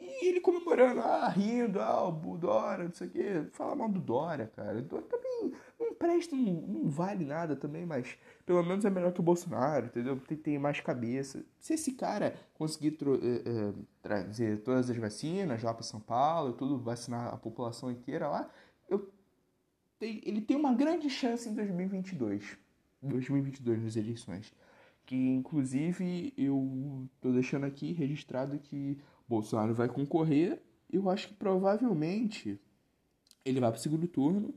E 0.00 0.26
ele 0.26 0.40
comemorando, 0.40 1.00
ah, 1.00 1.28
rindo, 1.28 1.80
ah, 1.80 2.08
o 2.08 2.38
Dória, 2.38 2.84
não 2.84 2.92
sei 2.92 3.06
o 3.06 3.10
quê. 3.10 3.46
Fala 3.52 3.76
mal 3.76 3.88
do 3.88 4.00
Dória, 4.00 4.50
cara. 4.56 4.78
O 4.78 4.82
Dória 4.82 5.06
também 5.06 5.52
não 5.78 5.94
presta, 5.94 6.34
não, 6.34 6.52
não 6.52 6.88
vale 6.88 7.24
nada 7.24 7.54
também, 7.54 7.84
mas 7.84 8.16
pelo 8.46 8.62
menos 8.62 8.84
é 8.84 8.90
melhor 8.90 9.12
que 9.12 9.20
o 9.20 9.22
Bolsonaro, 9.22 9.86
entendeu? 9.86 10.18
Tem, 10.20 10.36
tem 10.36 10.58
mais 10.58 10.80
cabeça. 10.80 11.44
Se 11.58 11.74
esse 11.74 11.92
cara 11.92 12.34
conseguir 12.54 12.96
eh, 13.02 13.42
eh, 13.44 13.72
trazer 14.02 14.62
todas 14.62 14.88
as 14.90 14.96
vacinas 14.96 15.62
lá 15.62 15.74
para 15.74 15.82
São 15.82 16.00
Paulo, 16.00 16.54
tudo, 16.54 16.78
vacinar 16.78 17.32
a 17.32 17.36
população 17.36 17.90
inteira 17.90 18.28
lá, 18.28 18.50
eu 18.88 19.10
tem, 19.98 20.20
ele 20.24 20.40
tem 20.40 20.56
uma 20.56 20.72
grande 20.72 21.10
chance 21.10 21.48
em 21.48 21.54
2022. 21.54 22.56
2022 23.02 23.82
nas 23.82 23.96
eleições. 23.96 24.52
Que 25.04 25.16
inclusive 25.16 26.32
eu 26.36 27.08
tô 27.20 27.32
deixando 27.32 27.66
aqui 27.66 27.92
registrado 27.92 28.58
que 28.58 28.98
Bolsonaro 29.30 29.72
vai 29.72 29.88
concorrer. 29.88 30.60
Eu 30.92 31.08
acho 31.08 31.28
que 31.28 31.34
provavelmente 31.34 32.60
ele 33.44 33.60
vai 33.60 33.70
pro 33.70 33.80
segundo 33.80 34.08
turno. 34.08 34.52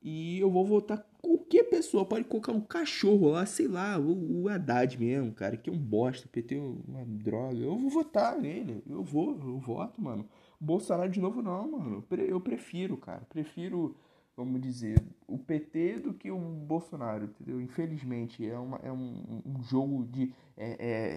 E 0.00 0.38
eu 0.38 0.48
vou 0.48 0.64
votar 0.64 1.04
qualquer 1.20 1.64
pessoa. 1.64 2.04
Pode 2.04 2.24
colocar 2.24 2.52
um 2.52 2.60
cachorro 2.60 3.30
lá, 3.30 3.44
sei 3.44 3.66
lá, 3.66 3.98
o, 3.98 4.44
o 4.44 4.48
Haddad 4.48 4.96
mesmo, 4.96 5.32
cara, 5.32 5.56
que 5.56 5.68
é 5.68 5.72
um 5.72 5.78
bosta, 5.78 6.28
PT 6.30 6.54
é 6.54 6.60
uma 6.60 7.04
droga. 7.04 7.58
Eu 7.58 7.76
vou 7.76 7.90
votar 7.90 8.38
nele. 8.38 8.80
Eu 8.88 9.02
vou, 9.02 9.36
eu 9.36 9.58
voto, 9.58 10.00
mano. 10.00 10.28
Bolsonaro 10.60 11.10
de 11.10 11.18
novo 11.18 11.42
não, 11.42 11.72
mano. 11.72 12.04
Eu 12.28 12.40
prefiro, 12.40 12.96
cara. 12.96 13.22
Prefiro 13.28 13.96
vamos 14.36 14.60
dizer, 14.60 15.02
o 15.26 15.38
PT 15.38 16.00
do 16.00 16.12
que 16.12 16.30
o 16.30 16.38
Bolsonaro, 16.38 17.24
entendeu? 17.24 17.60
Infelizmente, 17.60 18.46
é, 18.46 18.58
uma, 18.58 18.76
é 18.82 18.92
um, 18.92 19.42
um 19.46 19.62
jogo 19.62 20.04
de 20.04 20.32
é, 20.56 20.76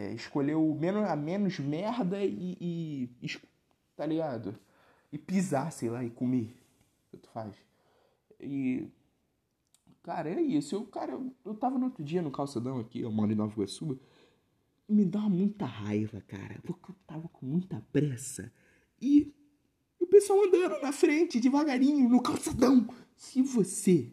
é, 0.09 0.13
escolher 0.13 0.55
o 0.55 0.73
menos, 0.73 1.03
a 1.03 1.15
menos 1.17 1.59
merda 1.59 2.23
e, 2.23 2.57
e, 2.61 3.09
tá 3.95 4.05
ligado? 4.05 4.57
E 5.11 5.17
pisar, 5.17 5.71
sei 5.71 5.89
lá, 5.89 6.03
e 6.03 6.09
comer. 6.09 6.55
O 7.07 7.11
que 7.11 7.17
tu 7.17 7.29
faz? 7.31 7.53
E, 8.39 8.87
cara, 10.01 10.29
é 10.29 10.41
isso. 10.41 10.75
Eu, 10.75 10.85
cara, 10.85 11.19
eu 11.43 11.55
tava 11.55 11.77
no 11.77 11.85
outro 11.85 12.03
dia 12.03 12.21
no 12.21 12.31
calçadão 12.31 12.79
aqui, 12.79 13.01
eu 13.01 13.11
moro 13.11 13.31
em 13.33 13.35
Nova 13.35 13.51
Iguaçu, 13.51 13.99
me 14.87 15.03
dá 15.03 15.21
muita 15.21 15.65
raiva, 15.65 16.21
cara, 16.21 16.57
porque 16.63 16.91
eu 16.91 16.95
tava 17.05 17.27
com 17.27 17.45
muita 17.45 17.83
pressa. 17.91 18.51
E 19.01 19.33
pessoal 20.09 20.43
andando 20.43 20.81
na 20.81 20.91
frente, 20.91 21.39
devagarinho, 21.39 22.09
no 22.09 22.21
calçadão. 22.21 22.87
Se 23.15 23.41
você 23.41 24.11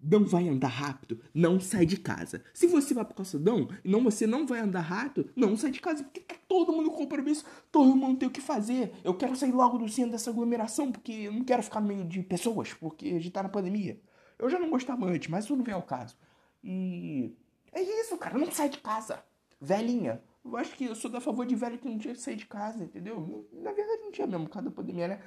não 0.00 0.24
vai 0.24 0.48
andar 0.48 0.68
rápido, 0.68 1.20
não 1.34 1.58
sai 1.58 1.84
de 1.84 1.96
casa. 1.96 2.42
Se 2.54 2.66
você 2.66 2.94
vai 2.94 3.04
pro 3.04 3.14
calçadão 3.14 3.68
e 3.84 3.90
não 3.90 4.02
você 4.02 4.26
não 4.26 4.46
vai 4.46 4.60
andar 4.60 4.80
rápido, 4.80 5.30
não 5.34 5.56
sai 5.56 5.70
de 5.70 5.80
casa, 5.80 6.04
porque 6.04 6.20
tá 6.20 6.36
todo 6.46 6.72
mundo 6.72 6.90
com 6.90 6.98
compromisso, 6.98 7.44
todo 7.70 7.96
mundo 7.96 8.18
tem 8.18 8.28
o 8.28 8.32
que 8.32 8.40
fazer. 8.40 8.92
Eu 9.02 9.14
quero 9.14 9.34
sair 9.34 9.52
logo 9.52 9.78
do 9.78 9.88
centro 9.88 10.12
dessa 10.12 10.30
aglomeração, 10.30 10.92
porque 10.92 11.12
eu 11.12 11.32
não 11.32 11.44
quero 11.44 11.62
ficar 11.62 11.80
no 11.80 11.88
meio 11.88 12.04
de 12.04 12.22
pessoas, 12.22 12.72
porque 12.74 13.08
a 13.08 13.12
gente 13.12 13.30
tá 13.30 13.42
na 13.42 13.48
pandemia. 13.48 14.00
Eu 14.38 14.48
já 14.48 14.58
não 14.58 14.70
gostava 14.70 15.06
antes, 15.06 15.28
mas 15.28 15.44
isso 15.44 15.56
não 15.56 15.64
vem 15.64 15.74
ao 15.74 15.82
caso. 15.82 16.16
E 16.62 17.34
é 17.72 17.82
isso, 17.82 18.16
cara, 18.16 18.38
não 18.38 18.50
sai 18.52 18.68
de 18.68 18.78
casa. 18.78 19.22
Velhinha. 19.60 20.22
Eu 20.50 20.56
acho 20.56 20.76
que 20.76 20.84
eu 20.84 20.94
sou 20.94 21.10
da 21.10 21.20
favor 21.20 21.46
de 21.46 21.54
velho 21.54 21.78
que 21.78 21.88
não 21.88 21.98
tinha 21.98 22.14
que 22.14 22.20
sair 22.20 22.36
de 22.36 22.46
casa, 22.46 22.82
entendeu? 22.82 23.48
Na 23.52 23.72
verdade 23.72 24.02
não 24.02 24.12
tinha 24.12 24.26
mesmo, 24.26 24.46
por 24.46 24.52
causa 24.52 24.70
da 24.70 24.74
pandemia, 24.74 25.08
né? 25.08 25.22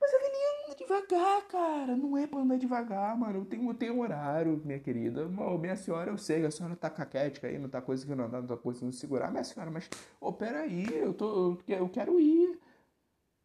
Mas 0.00 0.12
a 0.12 0.18
velhinha 0.18 0.54
Anda 0.64 0.74
devagar, 0.76 1.46
cara. 1.48 1.96
Não 1.96 2.16
é 2.16 2.26
pra 2.26 2.40
andar 2.40 2.56
devagar, 2.56 3.16
mano. 3.18 3.40
Eu 3.40 3.44
tenho, 3.44 3.68
eu 3.68 3.74
tenho 3.74 4.00
horário, 4.00 4.60
minha 4.64 4.78
querida. 4.80 5.28
Minha 5.28 5.76
senhora, 5.76 6.10
eu 6.10 6.18
sei 6.18 6.40
que 6.40 6.46
a 6.46 6.50
senhora 6.50 6.74
tá 6.76 6.88
caquética 6.90 7.46
aí, 7.46 7.58
não 7.58 7.68
tá 7.68 7.80
conseguindo 7.82 8.22
andar, 8.22 8.40
não 8.40 8.48
tá 8.48 8.56
conseguindo 8.56 8.94
segurar. 8.94 9.30
Minha 9.30 9.44
senhora, 9.44 9.70
mas, 9.70 9.88
ô, 10.20 10.28
oh, 10.28 10.32
peraí, 10.32 10.86
eu, 10.90 11.12
tô, 11.12 11.58
eu 11.68 11.88
quero 11.88 12.18
ir. 12.20 12.58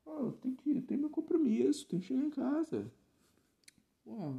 Oh, 0.05 0.31
tem 0.31 0.55
que 0.55 0.81
tem 0.81 0.97
meu 0.97 1.09
compromisso, 1.09 1.87
tem 1.87 1.99
que 1.99 2.07
chegar 2.07 2.23
em 2.23 2.29
casa. 2.29 2.91
Pô, 4.03 4.33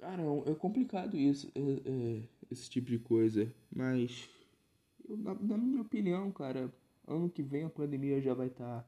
cara, 0.00 0.22
é 0.46 0.54
complicado 0.54 1.16
isso, 1.16 1.50
é, 1.54 1.60
é, 1.60 2.22
esse 2.50 2.68
tipo 2.68 2.88
de 2.88 2.98
coisa. 2.98 3.50
Mas, 3.74 4.28
eu, 5.08 5.16
na, 5.16 5.34
na, 5.34 5.58
minha 5.58 5.82
opinião, 5.82 6.30
cara, 6.32 6.72
ano 7.06 7.28
que 7.28 7.42
vem 7.42 7.64
a 7.64 7.70
pandemia 7.70 8.20
já 8.20 8.34
vai 8.34 8.48
estar 8.48 8.82
tá, 8.82 8.86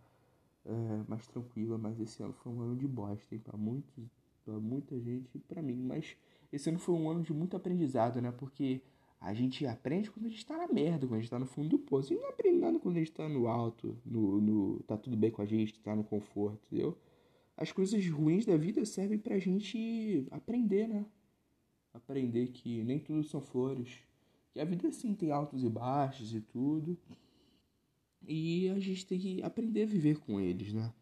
é, 0.64 1.04
mais 1.08 1.26
tranquila. 1.26 1.78
Mas 1.78 2.00
esse 2.00 2.22
ano 2.22 2.32
foi 2.32 2.52
um 2.52 2.60
ano 2.60 2.76
de 2.76 2.86
bosta, 2.86 3.34
hein? 3.34 3.40
Pra, 3.40 3.56
muitos, 3.56 4.04
pra 4.44 4.54
muita 4.54 4.98
gente 5.00 5.28
e 5.34 5.38
pra 5.38 5.62
mim. 5.62 5.76
Mas 5.76 6.16
esse 6.52 6.68
ano 6.68 6.78
foi 6.78 6.94
um 6.94 7.08
ano 7.10 7.22
de 7.22 7.32
muito 7.32 7.56
aprendizado, 7.56 8.20
né? 8.20 8.32
Porque 8.32 8.82
a 9.20 9.32
gente 9.34 9.66
aprende 9.66 10.10
quando 10.10 10.26
a 10.26 10.28
gente 10.28 10.44
tá 10.44 10.56
na 10.56 10.68
merda, 10.68 11.06
quando 11.06 11.18
a 11.18 11.20
gente 11.20 11.30
tá 11.30 11.38
no 11.38 11.46
fundo 11.46 11.68
do 11.68 11.78
poço. 11.78 12.12
E 12.12 12.16
não 12.16 12.28
aprende 12.28 12.58
nada 12.58 12.78
quando 12.78 12.96
a 12.96 12.98
gente 12.98 13.12
tá 13.12 13.28
no 13.28 13.46
alto, 13.46 13.96
no, 14.04 14.40
no, 14.40 14.80
tá 14.80 14.96
tudo 14.96 15.16
bem 15.16 15.30
com 15.30 15.42
a 15.42 15.46
gente, 15.46 15.78
tá 15.80 15.94
no 15.94 16.04
conforto, 16.04 16.60
entendeu? 16.66 16.96
As 17.56 17.72
coisas 17.72 18.06
ruins 18.08 18.44
da 18.44 18.56
vida 18.56 18.84
servem 18.84 19.18
pra 19.18 19.38
gente 19.38 20.26
aprender, 20.30 20.86
né? 20.86 21.06
Aprender 21.94 22.48
que 22.48 22.84
nem 22.84 22.98
tudo 22.98 23.24
são 23.24 23.40
flores. 23.40 24.05
Que 24.56 24.60
a 24.62 24.64
vida 24.64 24.90
sim 24.90 25.14
tem 25.14 25.30
altos 25.30 25.62
e 25.62 25.68
baixos 25.68 26.34
e 26.34 26.40
tudo. 26.40 26.96
E 28.26 28.70
a 28.70 28.78
gente 28.78 29.04
tem 29.04 29.18
que 29.18 29.42
aprender 29.42 29.82
a 29.82 29.86
viver 29.86 30.18
com 30.18 30.40
eles, 30.40 30.72
né? 30.72 30.94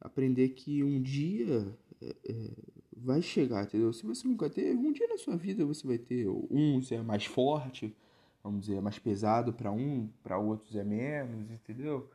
Aprender 0.00 0.48
que 0.48 0.82
um 0.82 1.00
dia 1.00 1.78
é, 2.02 2.16
é, 2.28 2.50
vai 2.96 3.22
chegar, 3.22 3.62
entendeu? 3.62 3.92
Se 3.92 4.04
você 4.04 4.26
nunca 4.26 4.50
teve, 4.50 4.76
um 4.76 4.90
dia 4.90 5.06
na 5.06 5.16
sua 5.16 5.36
vida 5.36 5.64
você 5.64 5.86
vai 5.86 5.96
ter. 5.96 6.26
Uns 6.50 6.90
é 6.90 7.00
mais 7.00 7.24
forte, 7.24 7.96
vamos 8.42 8.62
dizer, 8.62 8.78
é 8.78 8.80
mais 8.80 8.98
pesado 8.98 9.52
para 9.52 9.70
um, 9.70 10.10
para 10.20 10.36
outros 10.36 10.74
é 10.74 10.82
menos, 10.82 11.52
entendeu? 11.52 12.10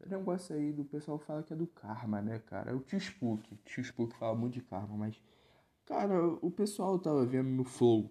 O 0.00 0.08
negócio 0.08 0.56
aí 0.56 0.72
do 0.72 0.86
pessoal 0.86 1.18
fala 1.18 1.42
que 1.42 1.52
é 1.52 1.56
do 1.56 1.66
karma, 1.66 2.22
né, 2.22 2.38
cara? 2.38 2.70
É 2.70 2.74
o 2.74 2.80
tio 2.80 2.98
Spook. 2.98 3.52
O 3.52 3.58
tio 3.66 3.84
Spook 3.84 4.16
fala 4.16 4.34
muito 4.34 4.54
de 4.54 4.62
karma, 4.62 4.96
mas. 4.96 5.20
Cara, 5.84 6.26
o 6.40 6.50
pessoal 6.50 6.98
tava 6.98 7.26
vendo 7.26 7.50
no 7.50 7.64
Flow. 7.64 8.10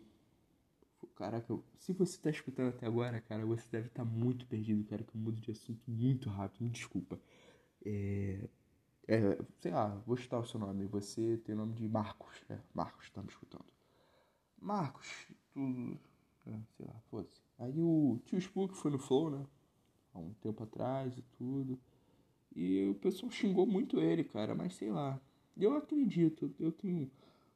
Caraca, 1.15 1.57
se 1.77 1.93
você 1.93 2.19
tá 2.19 2.29
escutando 2.29 2.69
até 2.69 2.85
agora, 2.85 3.21
cara, 3.21 3.45
você 3.45 3.65
deve 3.71 3.87
estar 3.87 4.03
tá 4.03 4.09
muito 4.09 4.45
perdido, 4.47 4.83
cara, 4.83 5.03
que 5.03 5.15
eu 5.15 5.21
mudo 5.21 5.39
de 5.39 5.51
assunto 5.51 5.81
muito 5.87 6.29
rápido, 6.29 6.63
me 6.63 6.69
desculpa. 6.69 7.19
É 7.85 8.47
é, 9.07 9.37
sei 9.59 9.71
lá, 9.71 10.01
vou 10.05 10.17
citar 10.17 10.39
o 10.39 10.45
seu 10.45 10.59
nome. 10.59 10.85
Você 10.87 11.37
tem 11.37 11.53
o 11.53 11.57
nome 11.59 11.73
de 11.73 11.87
Marcos. 11.87 12.43
É, 12.49 12.57
Marcos, 12.73 13.09
tá 13.11 13.21
me 13.21 13.29
escutando. 13.29 13.65
Marcos, 14.59 15.07
tu. 15.53 15.99
É, 16.47 16.59
sei 16.75 16.85
lá, 16.85 16.93
foda-se. 17.09 17.41
Aí 17.57 17.79
o 17.79 18.19
tio 18.25 18.39
Spook 18.39 18.75
foi 18.75 18.91
no 18.91 18.99
Flow, 18.99 19.29
né? 19.29 19.45
Há 20.13 20.19
um 20.19 20.33
tempo 20.41 20.63
atrás 20.63 21.17
e 21.17 21.21
tudo. 21.37 21.79
E 22.55 22.87
o 22.89 22.95
pessoal 22.95 23.31
xingou 23.31 23.65
muito 23.67 23.99
ele, 23.99 24.23
cara, 24.23 24.55
mas 24.55 24.75
sei 24.75 24.89
lá. 24.91 25.19
Eu 25.57 25.75
acredito, 25.77 26.53
eu 26.59 26.71
tenho 26.71 27.09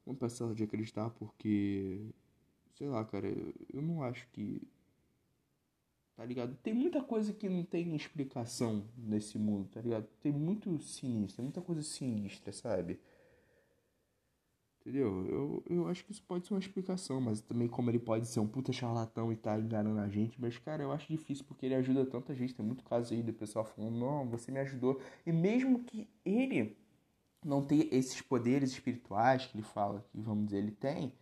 uma 0.06 0.14
parcela 0.14 0.54
de 0.54 0.64
acreditar 0.64 1.10
porque. 1.10 2.14
Sei 2.74 2.88
lá, 2.88 3.04
cara, 3.04 3.28
eu 3.72 3.82
não 3.82 4.02
acho 4.02 4.26
que 4.32 4.62
tá 6.20 6.26
ligado? 6.26 6.54
Tem 6.62 6.74
muita 6.74 7.02
coisa 7.02 7.32
que 7.32 7.48
não 7.48 7.64
tem 7.64 7.96
explicação 7.96 8.84
nesse 8.94 9.38
mundo, 9.38 9.70
tá 9.70 9.80
ligado? 9.80 10.06
Tem 10.20 10.30
muito 10.30 10.78
sinistro, 10.82 11.36
tem 11.36 11.44
muita 11.46 11.62
coisa 11.62 11.82
sinistra, 11.82 12.52
sabe? 12.52 13.00
Entendeu? 14.80 15.26
Eu, 15.26 15.64
eu 15.66 15.88
acho 15.88 16.04
que 16.04 16.12
isso 16.12 16.22
pode 16.22 16.46
ser 16.46 16.52
uma 16.52 16.60
explicação, 16.60 17.22
mas 17.22 17.40
também 17.40 17.66
como 17.68 17.90
ele 17.90 17.98
pode 17.98 18.26
ser 18.26 18.38
um 18.38 18.46
puta 18.46 18.70
charlatão 18.70 19.32
e 19.32 19.36
tá 19.36 19.58
enganando 19.58 19.98
a 19.98 20.08
gente, 20.08 20.38
mas 20.38 20.58
cara, 20.58 20.82
eu 20.82 20.92
acho 20.92 21.08
difícil 21.08 21.44
porque 21.46 21.64
ele 21.64 21.74
ajuda 21.74 22.04
tanta 22.04 22.34
gente, 22.34 22.54
tem 22.54 22.66
muito 22.66 22.84
caso 22.84 23.14
aí 23.14 23.22
do 23.22 23.32
pessoal 23.32 23.64
falando, 23.64 23.96
não, 23.98 24.28
você 24.28 24.52
me 24.52 24.60
ajudou. 24.60 25.00
E 25.24 25.32
mesmo 25.32 25.84
que 25.84 26.06
ele 26.22 26.76
não 27.42 27.64
tenha 27.64 27.88
esses 27.90 28.20
poderes 28.20 28.72
espirituais 28.72 29.46
que 29.46 29.56
ele 29.56 29.64
fala, 29.64 30.04
que 30.12 30.20
vamos 30.20 30.46
dizer, 30.46 30.58
ele 30.58 30.72
tem, 30.72 31.14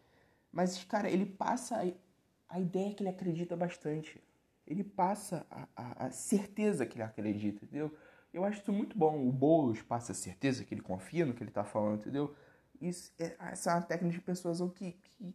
mas, 0.52 0.82
cara, 0.84 1.10
ele 1.10 1.26
passa 1.26 1.76
a, 1.76 2.56
a 2.56 2.60
ideia 2.60 2.94
que 2.94 3.02
ele 3.02 3.10
acredita 3.10 3.56
bastante 3.56 4.22
ele 4.68 4.84
passa 4.84 5.46
a, 5.50 5.66
a, 5.74 6.06
a, 6.06 6.10
certeza 6.10 6.84
que 6.84 6.96
ele 6.96 7.02
acredita, 7.02 7.64
entendeu? 7.64 7.90
Eu 8.32 8.44
acho 8.44 8.60
isso 8.60 8.72
muito 8.72 8.96
bom. 8.96 9.26
O 9.26 9.32
Boulos 9.32 9.80
passa 9.80 10.12
a 10.12 10.14
certeza 10.14 10.62
que 10.62 10.74
ele 10.74 10.82
confia 10.82 11.24
no 11.24 11.32
que 11.32 11.42
ele 11.42 11.50
está 11.50 11.64
falando, 11.64 12.00
entendeu? 12.00 12.34
Isso 12.78 13.10
é, 13.18 13.34
essa 13.50 13.70
é 13.70 13.74
uma 13.74 13.82
técnica 13.82 14.14
de 14.14 14.20
persuasão 14.20 14.68
que, 14.68 14.92
que, 14.92 15.34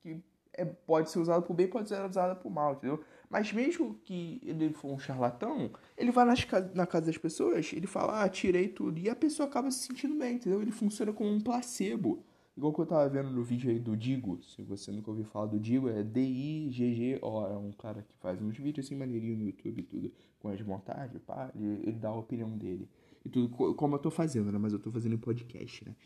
que 0.00 0.24
é, 0.54 0.64
pode 0.64 1.10
ser 1.10 1.18
usada 1.18 1.42
por 1.42 1.52
bem, 1.52 1.68
pode 1.68 1.90
ser 1.90 2.02
usada 2.02 2.34
por 2.34 2.50
mal, 2.50 2.72
entendeu? 2.72 3.04
Mas 3.28 3.52
mesmo 3.52 3.94
que 4.04 4.40
ele 4.42 4.72
for 4.72 4.90
um 4.90 4.98
charlatão, 4.98 5.70
ele 5.94 6.10
vai 6.10 6.24
nas, 6.24 6.46
na 6.74 6.86
casa 6.86 7.06
das 7.06 7.18
pessoas, 7.18 7.70
ele 7.74 7.86
fala, 7.86 8.22
ah, 8.22 8.28
tirei 8.28 8.68
tudo, 8.68 8.98
e 8.98 9.10
a 9.10 9.14
pessoa 9.16 9.46
acaba 9.46 9.70
se 9.70 9.86
sentindo 9.86 10.18
bem, 10.18 10.36
entendeu? 10.36 10.62
Ele 10.62 10.72
funciona 10.72 11.12
como 11.12 11.30
um 11.30 11.40
placebo. 11.40 12.24
Igual 12.56 12.74
que 12.74 12.80
eu 12.80 12.86
tava 12.86 13.08
vendo 13.08 13.30
no 13.30 13.42
vídeo 13.42 13.70
aí 13.70 13.78
do 13.78 13.96
Digo, 13.96 14.42
se 14.42 14.62
você 14.62 14.92
nunca 14.92 15.10
ouviu 15.10 15.24
falar 15.24 15.46
do 15.46 15.58
Digo, 15.58 15.88
é 15.88 16.02
D-I-G-G-O, 16.02 17.46
é 17.46 17.56
um 17.56 17.72
cara 17.72 18.02
que 18.02 18.14
faz 18.16 18.40
uns 18.42 18.58
vídeos 18.58 18.86
assim 18.86 18.94
maneirinho 18.94 19.38
no 19.38 19.44
YouTube 19.44 19.80
e 19.80 19.82
tudo, 19.84 20.12
com 20.38 20.48
as 20.48 20.60
montagens, 20.60 21.22
pá, 21.22 21.50
ele, 21.54 21.80
ele, 21.82 21.92
dá 21.92 22.10
a 22.10 22.16
opinião 22.16 22.50
dele. 22.58 22.88
E 23.24 23.30
tudo, 23.30 23.74
como 23.74 23.94
eu 23.94 23.98
tô 23.98 24.10
fazendo, 24.10 24.52
né, 24.52 24.58
mas 24.58 24.74
eu 24.74 24.78
tô 24.78 24.92
fazendo 24.92 25.14
em 25.14 25.18
podcast, 25.18 25.84
né. 25.84 25.96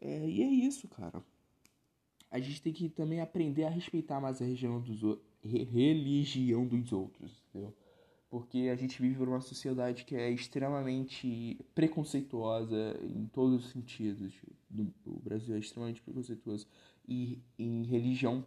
É, 0.00 0.28
e 0.28 0.42
é 0.42 0.46
isso, 0.46 0.88
cara. 0.88 1.22
A 2.28 2.40
gente 2.40 2.60
tem 2.60 2.72
que 2.72 2.88
também 2.88 3.20
aprender 3.20 3.64
a 3.64 3.70
respeitar 3.70 4.20
mais 4.20 4.42
a 4.42 4.44
região 4.44 4.80
dos, 4.80 5.00
religião 5.44 6.66
dos 6.66 6.92
outros, 6.92 7.40
entendeu? 7.50 7.72
Porque 8.32 8.70
a 8.72 8.74
gente 8.74 9.02
vive 9.02 9.22
numa 9.26 9.42
sociedade 9.42 10.06
que 10.06 10.16
é 10.16 10.30
extremamente 10.30 11.60
preconceituosa 11.74 12.98
em 13.02 13.26
todos 13.26 13.66
os 13.66 13.72
sentidos. 13.72 14.32
O 15.04 15.20
Brasil 15.20 15.54
é 15.54 15.58
extremamente 15.58 16.00
preconceituoso. 16.00 16.66
E 17.06 17.42
em 17.58 17.82
religião, 17.82 18.42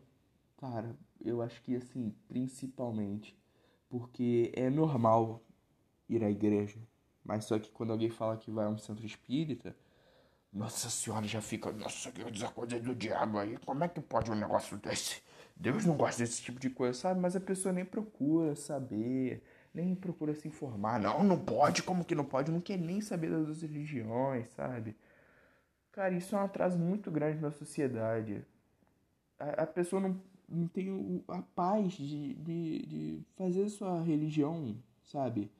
cara, 0.57 0.97
eu 1.23 1.39
acho 1.39 1.61
que 1.61 1.75
assim, 1.75 2.15
principalmente, 2.27 3.37
porque 3.87 4.51
é 4.55 4.71
normal 4.71 5.43
ir 6.09 6.23
à 6.23 6.31
igreja, 6.31 6.79
mas 7.23 7.45
só 7.45 7.59
que 7.59 7.69
quando 7.69 7.91
alguém 7.91 8.09
fala 8.09 8.37
que 8.37 8.49
vai 8.49 8.65
a 8.65 8.69
um 8.69 8.79
centro 8.79 9.05
espírita, 9.05 9.77
nossa 10.51 10.89
senhora 10.89 11.27
já 11.27 11.43
fica, 11.43 11.71
nossa, 11.71 12.11
que 12.11 12.23
coisa 12.55 12.79
do 12.79 12.95
diabo 12.95 13.37
aí, 13.37 13.55
como 13.63 13.83
é 13.83 13.87
que 13.87 14.01
pode 14.01 14.31
um 14.31 14.35
negócio 14.35 14.77
desse? 14.77 15.21
Deus 15.55 15.85
não 15.85 15.95
gosta 15.95 16.23
desse 16.23 16.41
tipo 16.41 16.59
de 16.59 16.71
coisa, 16.71 16.97
sabe? 16.97 17.19
Mas 17.19 17.35
a 17.35 17.39
pessoa 17.39 17.71
nem 17.71 17.85
procura 17.85 18.55
saber 18.55 19.43
nem 19.75 19.93
procura 19.93 20.33
se 20.33 20.47
informar. 20.47 20.99
Não, 20.99 21.23
não 21.23 21.37
pode, 21.37 21.83
como 21.83 22.05
que 22.05 22.15
não 22.15 22.25
pode? 22.25 22.51
Não 22.51 22.61
quer 22.61 22.77
nem 22.77 23.01
saber 23.01 23.29
das 23.29 23.41
outras 23.41 23.61
religiões, 23.61 24.47
sabe? 24.49 24.95
Cara, 25.91 26.13
isso 26.13 26.35
é 26.35 26.39
um 26.39 26.43
atraso 26.43 26.77
muito 26.77 27.11
grande 27.11 27.41
na 27.41 27.51
sociedade. 27.51 28.43
A, 29.39 29.63
a 29.63 29.67
pessoa 29.67 30.01
não, 30.01 30.21
não 30.47 30.67
tem 30.67 31.23
a 31.27 31.41
paz 31.41 31.93
de, 31.93 32.33
de, 32.35 32.85
de 32.85 33.21
fazer 33.35 33.67
sua 33.69 34.01
religião, 34.01 34.75
sabe? 35.03 35.51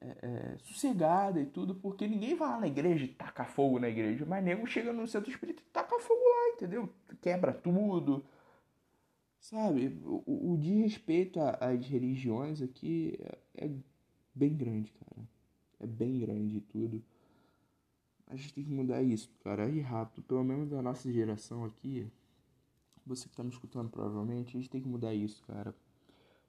É, 0.00 0.16
é, 0.22 0.56
sossegada 0.58 1.40
e 1.40 1.46
tudo, 1.46 1.74
porque 1.76 2.08
ninguém 2.08 2.34
vai 2.34 2.48
lá 2.48 2.60
na 2.60 2.66
igreja 2.66 3.04
e 3.04 3.08
taca 3.08 3.44
fogo 3.44 3.78
na 3.78 3.88
igreja, 3.88 4.26
mas 4.26 4.42
nego 4.42 4.66
chega 4.66 4.92
no 4.92 5.06
centro 5.06 5.30
espírita 5.30 5.62
e 5.62 5.72
taca 5.72 5.98
fogo 6.00 6.20
lá, 6.20 6.54
entendeu? 6.56 6.88
Quebra 7.20 7.52
tudo, 7.52 8.24
Sabe, 9.42 10.00
o, 10.04 10.52
o 10.52 10.56
desrespeito 10.56 11.40
às 11.40 11.84
religiões 11.84 12.62
aqui 12.62 13.18
é, 13.56 13.66
é 13.66 13.70
bem 14.32 14.54
grande, 14.56 14.92
cara. 14.92 15.28
É 15.80 15.86
bem 15.86 16.20
grande 16.20 16.60
tudo. 16.60 17.02
A 18.28 18.36
gente 18.36 18.54
tem 18.54 18.64
que 18.64 18.70
mudar 18.70 19.02
isso, 19.02 19.28
cara, 19.42 19.64
aí 19.64 19.80
rápido. 19.80 20.22
Pelo 20.22 20.44
menos 20.44 20.70
da 20.70 20.80
nossa 20.80 21.12
geração 21.12 21.64
aqui, 21.64 22.08
você 23.04 23.28
que 23.28 23.34
tá 23.34 23.42
me 23.42 23.50
escutando 23.50 23.90
provavelmente, 23.90 24.56
a 24.56 24.60
gente 24.60 24.70
tem 24.70 24.80
que 24.80 24.88
mudar 24.88 25.12
isso, 25.12 25.42
cara. 25.42 25.74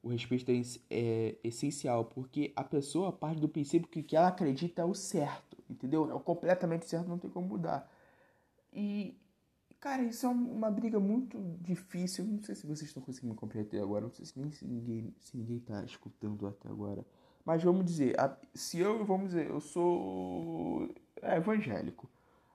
O 0.04 0.10
respeito 0.10 0.52
é, 0.52 0.62
é 0.92 1.36
essencial, 1.44 2.06
porque 2.06 2.54
a 2.56 2.64
pessoa 2.64 3.12
parte 3.12 3.42
do 3.42 3.50
princípio 3.50 3.90
que 3.90 4.04
que 4.04 4.16
ela 4.16 4.28
acredita 4.28 4.84
é 4.84 4.86
o 4.86 4.94
certo, 4.94 5.58
entendeu? 5.68 6.12
É 6.12 6.14
o 6.14 6.20
completamente 6.20 6.86
certo, 6.86 7.08
não 7.08 7.18
tem 7.18 7.32
como 7.32 7.48
mudar. 7.48 7.92
E 8.72 9.18
Cara, 9.84 10.02
isso 10.02 10.26
é 10.26 10.30
uma 10.30 10.72
briga 10.72 10.98
muito 10.98 11.38
difícil. 11.60 12.24
Não 12.24 12.42
sei 12.42 12.56
se 12.56 12.66
vocês 12.66 12.84
estão 12.88 13.04
conseguindo 13.04 13.36
compreender 13.36 13.82
agora. 13.82 14.06
Não 14.06 14.14
sei 14.14 14.26
se 14.26 14.40
nem 14.40 14.50
se 14.50 14.66
ninguém, 14.66 15.14
se 15.20 15.36
ninguém 15.36 15.60
tá 15.60 15.84
escutando 15.84 16.48
até 16.48 16.70
agora. 16.70 17.06
Mas 17.44 17.62
vamos 17.62 17.84
dizer, 17.84 18.16
se 18.54 18.80
eu, 18.80 19.04
vamos 19.04 19.32
dizer, 19.32 19.50
eu 19.50 19.60
sou 19.60 20.88
é, 21.22 21.36
evangélico. 21.36 22.10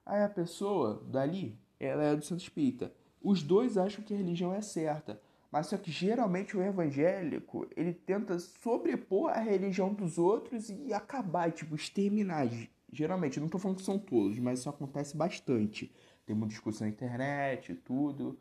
Aí 0.06 0.22
a 0.22 0.28
pessoa 0.30 1.04
dali, 1.06 1.54
ela 1.78 2.02
é 2.02 2.16
do 2.16 2.24
Santo 2.24 2.40
Espírita. 2.40 2.90
Os 3.22 3.42
dois 3.42 3.76
acham 3.76 4.02
que 4.02 4.14
a 4.14 4.16
religião 4.16 4.54
é 4.54 4.62
certa. 4.62 5.20
Mas 5.52 5.66
só 5.66 5.76
que 5.76 5.90
geralmente 5.90 6.56
o 6.56 6.62
evangélico, 6.62 7.68
ele 7.76 7.92
tenta 7.92 8.38
sobrepor 8.38 9.32
a 9.32 9.40
religião 9.40 9.92
dos 9.92 10.16
outros 10.16 10.70
e 10.70 10.94
acabar, 10.94 11.52
tipo, 11.52 11.76
exterminar 11.76 12.48
geralmente, 12.92 13.38
não 13.38 13.48
tô 13.48 13.58
falando 13.58 13.78
que 13.78 13.84
são 13.84 13.98
todos, 13.98 14.38
mas 14.38 14.60
isso 14.60 14.68
acontece 14.68 15.16
bastante. 15.16 15.92
Tem 16.28 16.36
uma 16.36 16.46
discussão 16.46 16.86
na 16.86 16.92
internet, 16.92 17.74
tudo. 17.74 18.38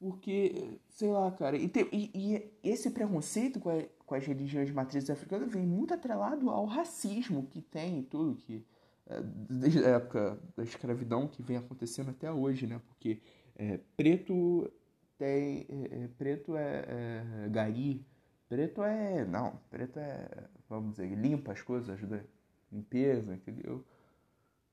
Porque, 0.00 0.80
sei 0.88 1.12
lá, 1.12 1.30
cara, 1.30 1.56
e, 1.56 1.68
tem, 1.68 1.88
e, 1.92 2.10
e 2.12 2.68
esse 2.68 2.90
preconceito 2.90 3.60
com, 3.60 3.70
a, 3.70 3.84
com 4.04 4.16
as 4.16 4.26
religiões 4.26 4.66
de 4.66 4.74
matrizes 4.74 5.08
africanas 5.08 5.52
vem 5.52 5.64
muito 5.64 5.94
atrelado 5.94 6.50
ao 6.50 6.66
racismo 6.66 7.46
que 7.46 7.62
tem 7.62 8.00
e 8.00 8.02
tudo, 8.02 8.34
que 8.34 8.66
é, 9.06 9.22
desde 9.22 9.78
a 9.84 9.90
época 9.90 10.40
da 10.56 10.64
escravidão 10.64 11.28
que 11.28 11.40
vem 11.40 11.56
acontecendo 11.56 12.10
até 12.10 12.32
hoje, 12.32 12.66
né? 12.66 12.80
Porque 12.88 13.22
é, 13.54 13.78
preto 13.96 14.68
tem. 15.16 15.68
É, 15.68 16.04
é 16.04 16.08
preto 16.18 16.56
é, 16.56 17.44
é, 17.44 17.48
gari, 17.48 18.04
preto 18.48 18.82
é. 18.82 19.24
Não, 19.24 19.60
preto 19.70 20.00
é. 20.00 20.28
Vamos 20.68 20.96
dizer, 20.96 21.14
limpa 21.14 21.52
as 21.52 21.62
coisas, 21.62 21.88
ajuda 21.88 22.26
limpeza, 22.72 23.32
entendeu? 23.36 23.84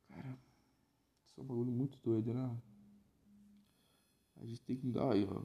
Cara, 0.09 0.37
isso 1.33 1.41
é 1.41 1.43
um 1.43 1.47
bagulho 1.47 1.71
muito 1.71 1.97
doido, 2.03 2.31
né? 2.31 2.55
A 4.39 4.45
gente 4.45 4.61
tem 4.61 4.77
que 4.77 4.87
dar 4.87 5.13
aí, 5.13 5.27
ó. 5.27 5.41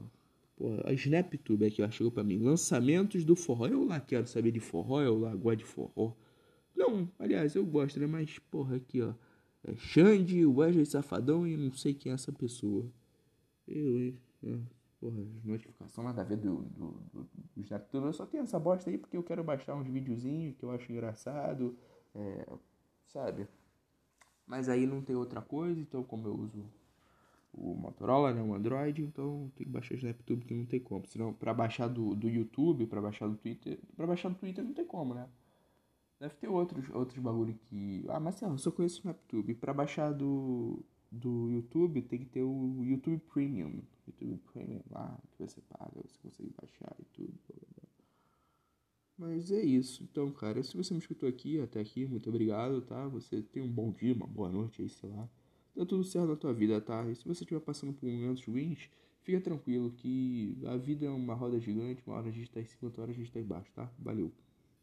Porra, 0.55 0.83
a 0.85 0.93
SnapTube 0.93 1.65
aqui, 1.65 1.81
ó, 1.81 1.89
chegou 1.89 2.11
pra 2.11 2.23
mim. 2.23 2.37
Lançamentos 2.37 3.25
do 3.25 3.35
forró. 3.35 3.65
Eu 3.65 3.83
lá 3.83 3.99
quero 3.99 4.27
saber 4.27 4.51
de 4.51 4.59
forró, 4.59 5.01
eu 5.01 5.17
lá 5.17 5.35
gosto 5.35 5.57
de 5.59 5.65
forró. 5.65 6.13
Não, 6.75 7.09
aliás, 7.17 7.55
eu 7.55 7.65
gosto, 7.65 7.99
né? 7.99 8.05
Mas, 8.05 8.37
porra, 8.37 8.75
aqui, 8.75 9.01
ó. 9.01 9.13
É 9.63 9.75
Xande, 9.75 10.45
Wesley 10.45 10.85
Safadão 10.85 11.47
e 11.47 11.57
não 11.57 11.73
sei 11.73 11.93
quem 11.93 12.11
é 12.11 12.15
essa 12.15 12.31
pessoa. 12.31 12.85
Eu, 13.67 13.99
hein? 13.99 14.19
É, 14.43 14.59
porra, 14.99 15.25
notificação 15.43 16.03
nada 16.03 16.21
a 16.21 16.23
ver 16.23 16.37
do, 16.37 16.63
do, 16.63 16.91
do, 17.11 17.29
do 17.55 17.61
SnapTube. 17.61 18.05
Eu 18.05 18.13
só 18.13 18.25
tenho 18.27 18.43
essa 18.43 18.59
bosta 18.59 18.89
aí 18.91 18.97
porque 18.97 19.17
eu 19.17 19.23
quero 19.23 19.43
baixar 19.43 19.75
uns 19.75 19.87
videozinhos 19.87 20.55
que 20.55 20.63
eu 20.63 20.71
acho 20.71 20.91
engraçado. 20.91 21.75
É, 22.13 22.47
sabe? 23.07 23.47
Mas 24.49 24.67
aí 24.67 24.87
não 24.87 24.99
tem 24.99 25.15
outra 25.15 25.41
coisa, 25.41 25.79
então 25.79 26.03
como 26.03 26.27
eu 26.27 26.33
uso 26.33 26.65
o 27.53 27.75
Motorola, 27.75 28.33
né, 28.33 28.41
o 28.41 28.55
Android, 28.55 29.03
então 29.03 29.51
tem 29.55 29.65
que 29.67 29.71
baixar 29.71 29.93
o 29.93 29.97
SnapTube 29.97 30.43
que 30.43 30.55
não 30.55 30.65
tem 30.65 30.79
como. 30.79 31.05
Senão, 31.05 31.31
para 31.31 31.53
baixar 31.53 31.87
do, 31.87 32.15
do 32.15 32.27
YouTube, 32.27 32.87
para 32.87 32.99
baixar 32.99 33.27
do 33.27 33.37
Twitter, 33.37 33.79
para 33.95 34.07
baixar 34.07 34.29
do 34.29 34.35
Twitter 34.35 34.63
não 34.63 34.73
tem 34.73 34.85
como, 34.85 35.13
né? 35.13 35.29
Deve 36.19 36.33
ter 36.35 36.47
outros, 36.47 36.89
outros 36.89 37.19
bagulho 37.19 37.53
que. 37.69 38.03
Ah, 38.09 38.19
mas 38.19 38.41
eu 38.41 38.57
só 38.57 38.71
conheço 38.71 38.97
o 38.97 38.99
SnapTube. 39.01 39.53
Pra 39.53 39.71
baixar 39.71 40.11
do, 40.11 40.83
do 41.11 41.49
YouTube 41.51 42.01
tem 42.01 42.19
que 42.19 42.25
ter 42.25 42.41
o 42.41 42.83
YouTube 42.83 43.19
Premium. 43.31 43.81
YouTube 44.07 44.41
Premium 44.51 44.81
lá, 44.89 45.17
que 45.31 45.43
você 45.43 45.61
paga, 45.61 45.91
você 45.95 46.17
consegue 46.21 46.53
baixar 46.59 46.95
e 46.99 47.05
tudo. 47.13 47.33
Mas 49.19 49.51
é 49.51 49.61
isso. 49.61 50.01
Então, 50.03 50.31
cara, 50.31 50.63
se 50.63 50.75
você 50.75 50.93
me 50.93 50.99
escutou 50.99 51.29
aqui, 51.29 51.59
até 51.61 51.79
aqui, 51.79 52.07
muito 52.07 52.27
obrigado, 52.29 52.81
tá? 52.81 53.07
Você 53.09 53.41
tem 53.41 53.61
um 53.61 53.71
bom 53.71 53.91
dia, 53.91 54.15
uma 54.15 54.25
boa 54.25 54.49
noite 54.49 54.81
aí, 54.81 54.89
sei 54.89 55.09
lá 55.09 55.29
dá 55.79 55.85
tudo 55.85 56.03
certo 56.03 56.27
na 56.27 56.35
tua 56.35 56.53
vida, 56.53 56.79
tá? 56.81 57.09
E 57.09 57.15
se 57.15 57.25
você 57.25 57.43
estiver 57.43 57.61
passando 57.61 57.93
por 57.93 58.07
momentos 58.07 58.43
ruins, 58.43 58.89
fica 59.21 59.39
tranquilo 59.39 59.91
que 59.91 60.57
a 60.65 60.75
vida 60.75 61.05
é 61.05 61.09
uma 61.09 61.33
roda 61.33 61.59
gigante, 61.59 62.03
uma 62.05 62.17
hora 62.17 62.27
a 62.27 62.31
gente 62.31 62.51
tá 62.51 62.59
em 62.59 62.65
cima, 62.65 62.79
outra 62.83 63.03
hora 63.03 63.11
a 63.11 63.15
gente 63.15 63.31
tá 63.31 63.39
embaixo, 63.39 63.71
tá? 63.73 63.89
Valeu. 63.97 64.31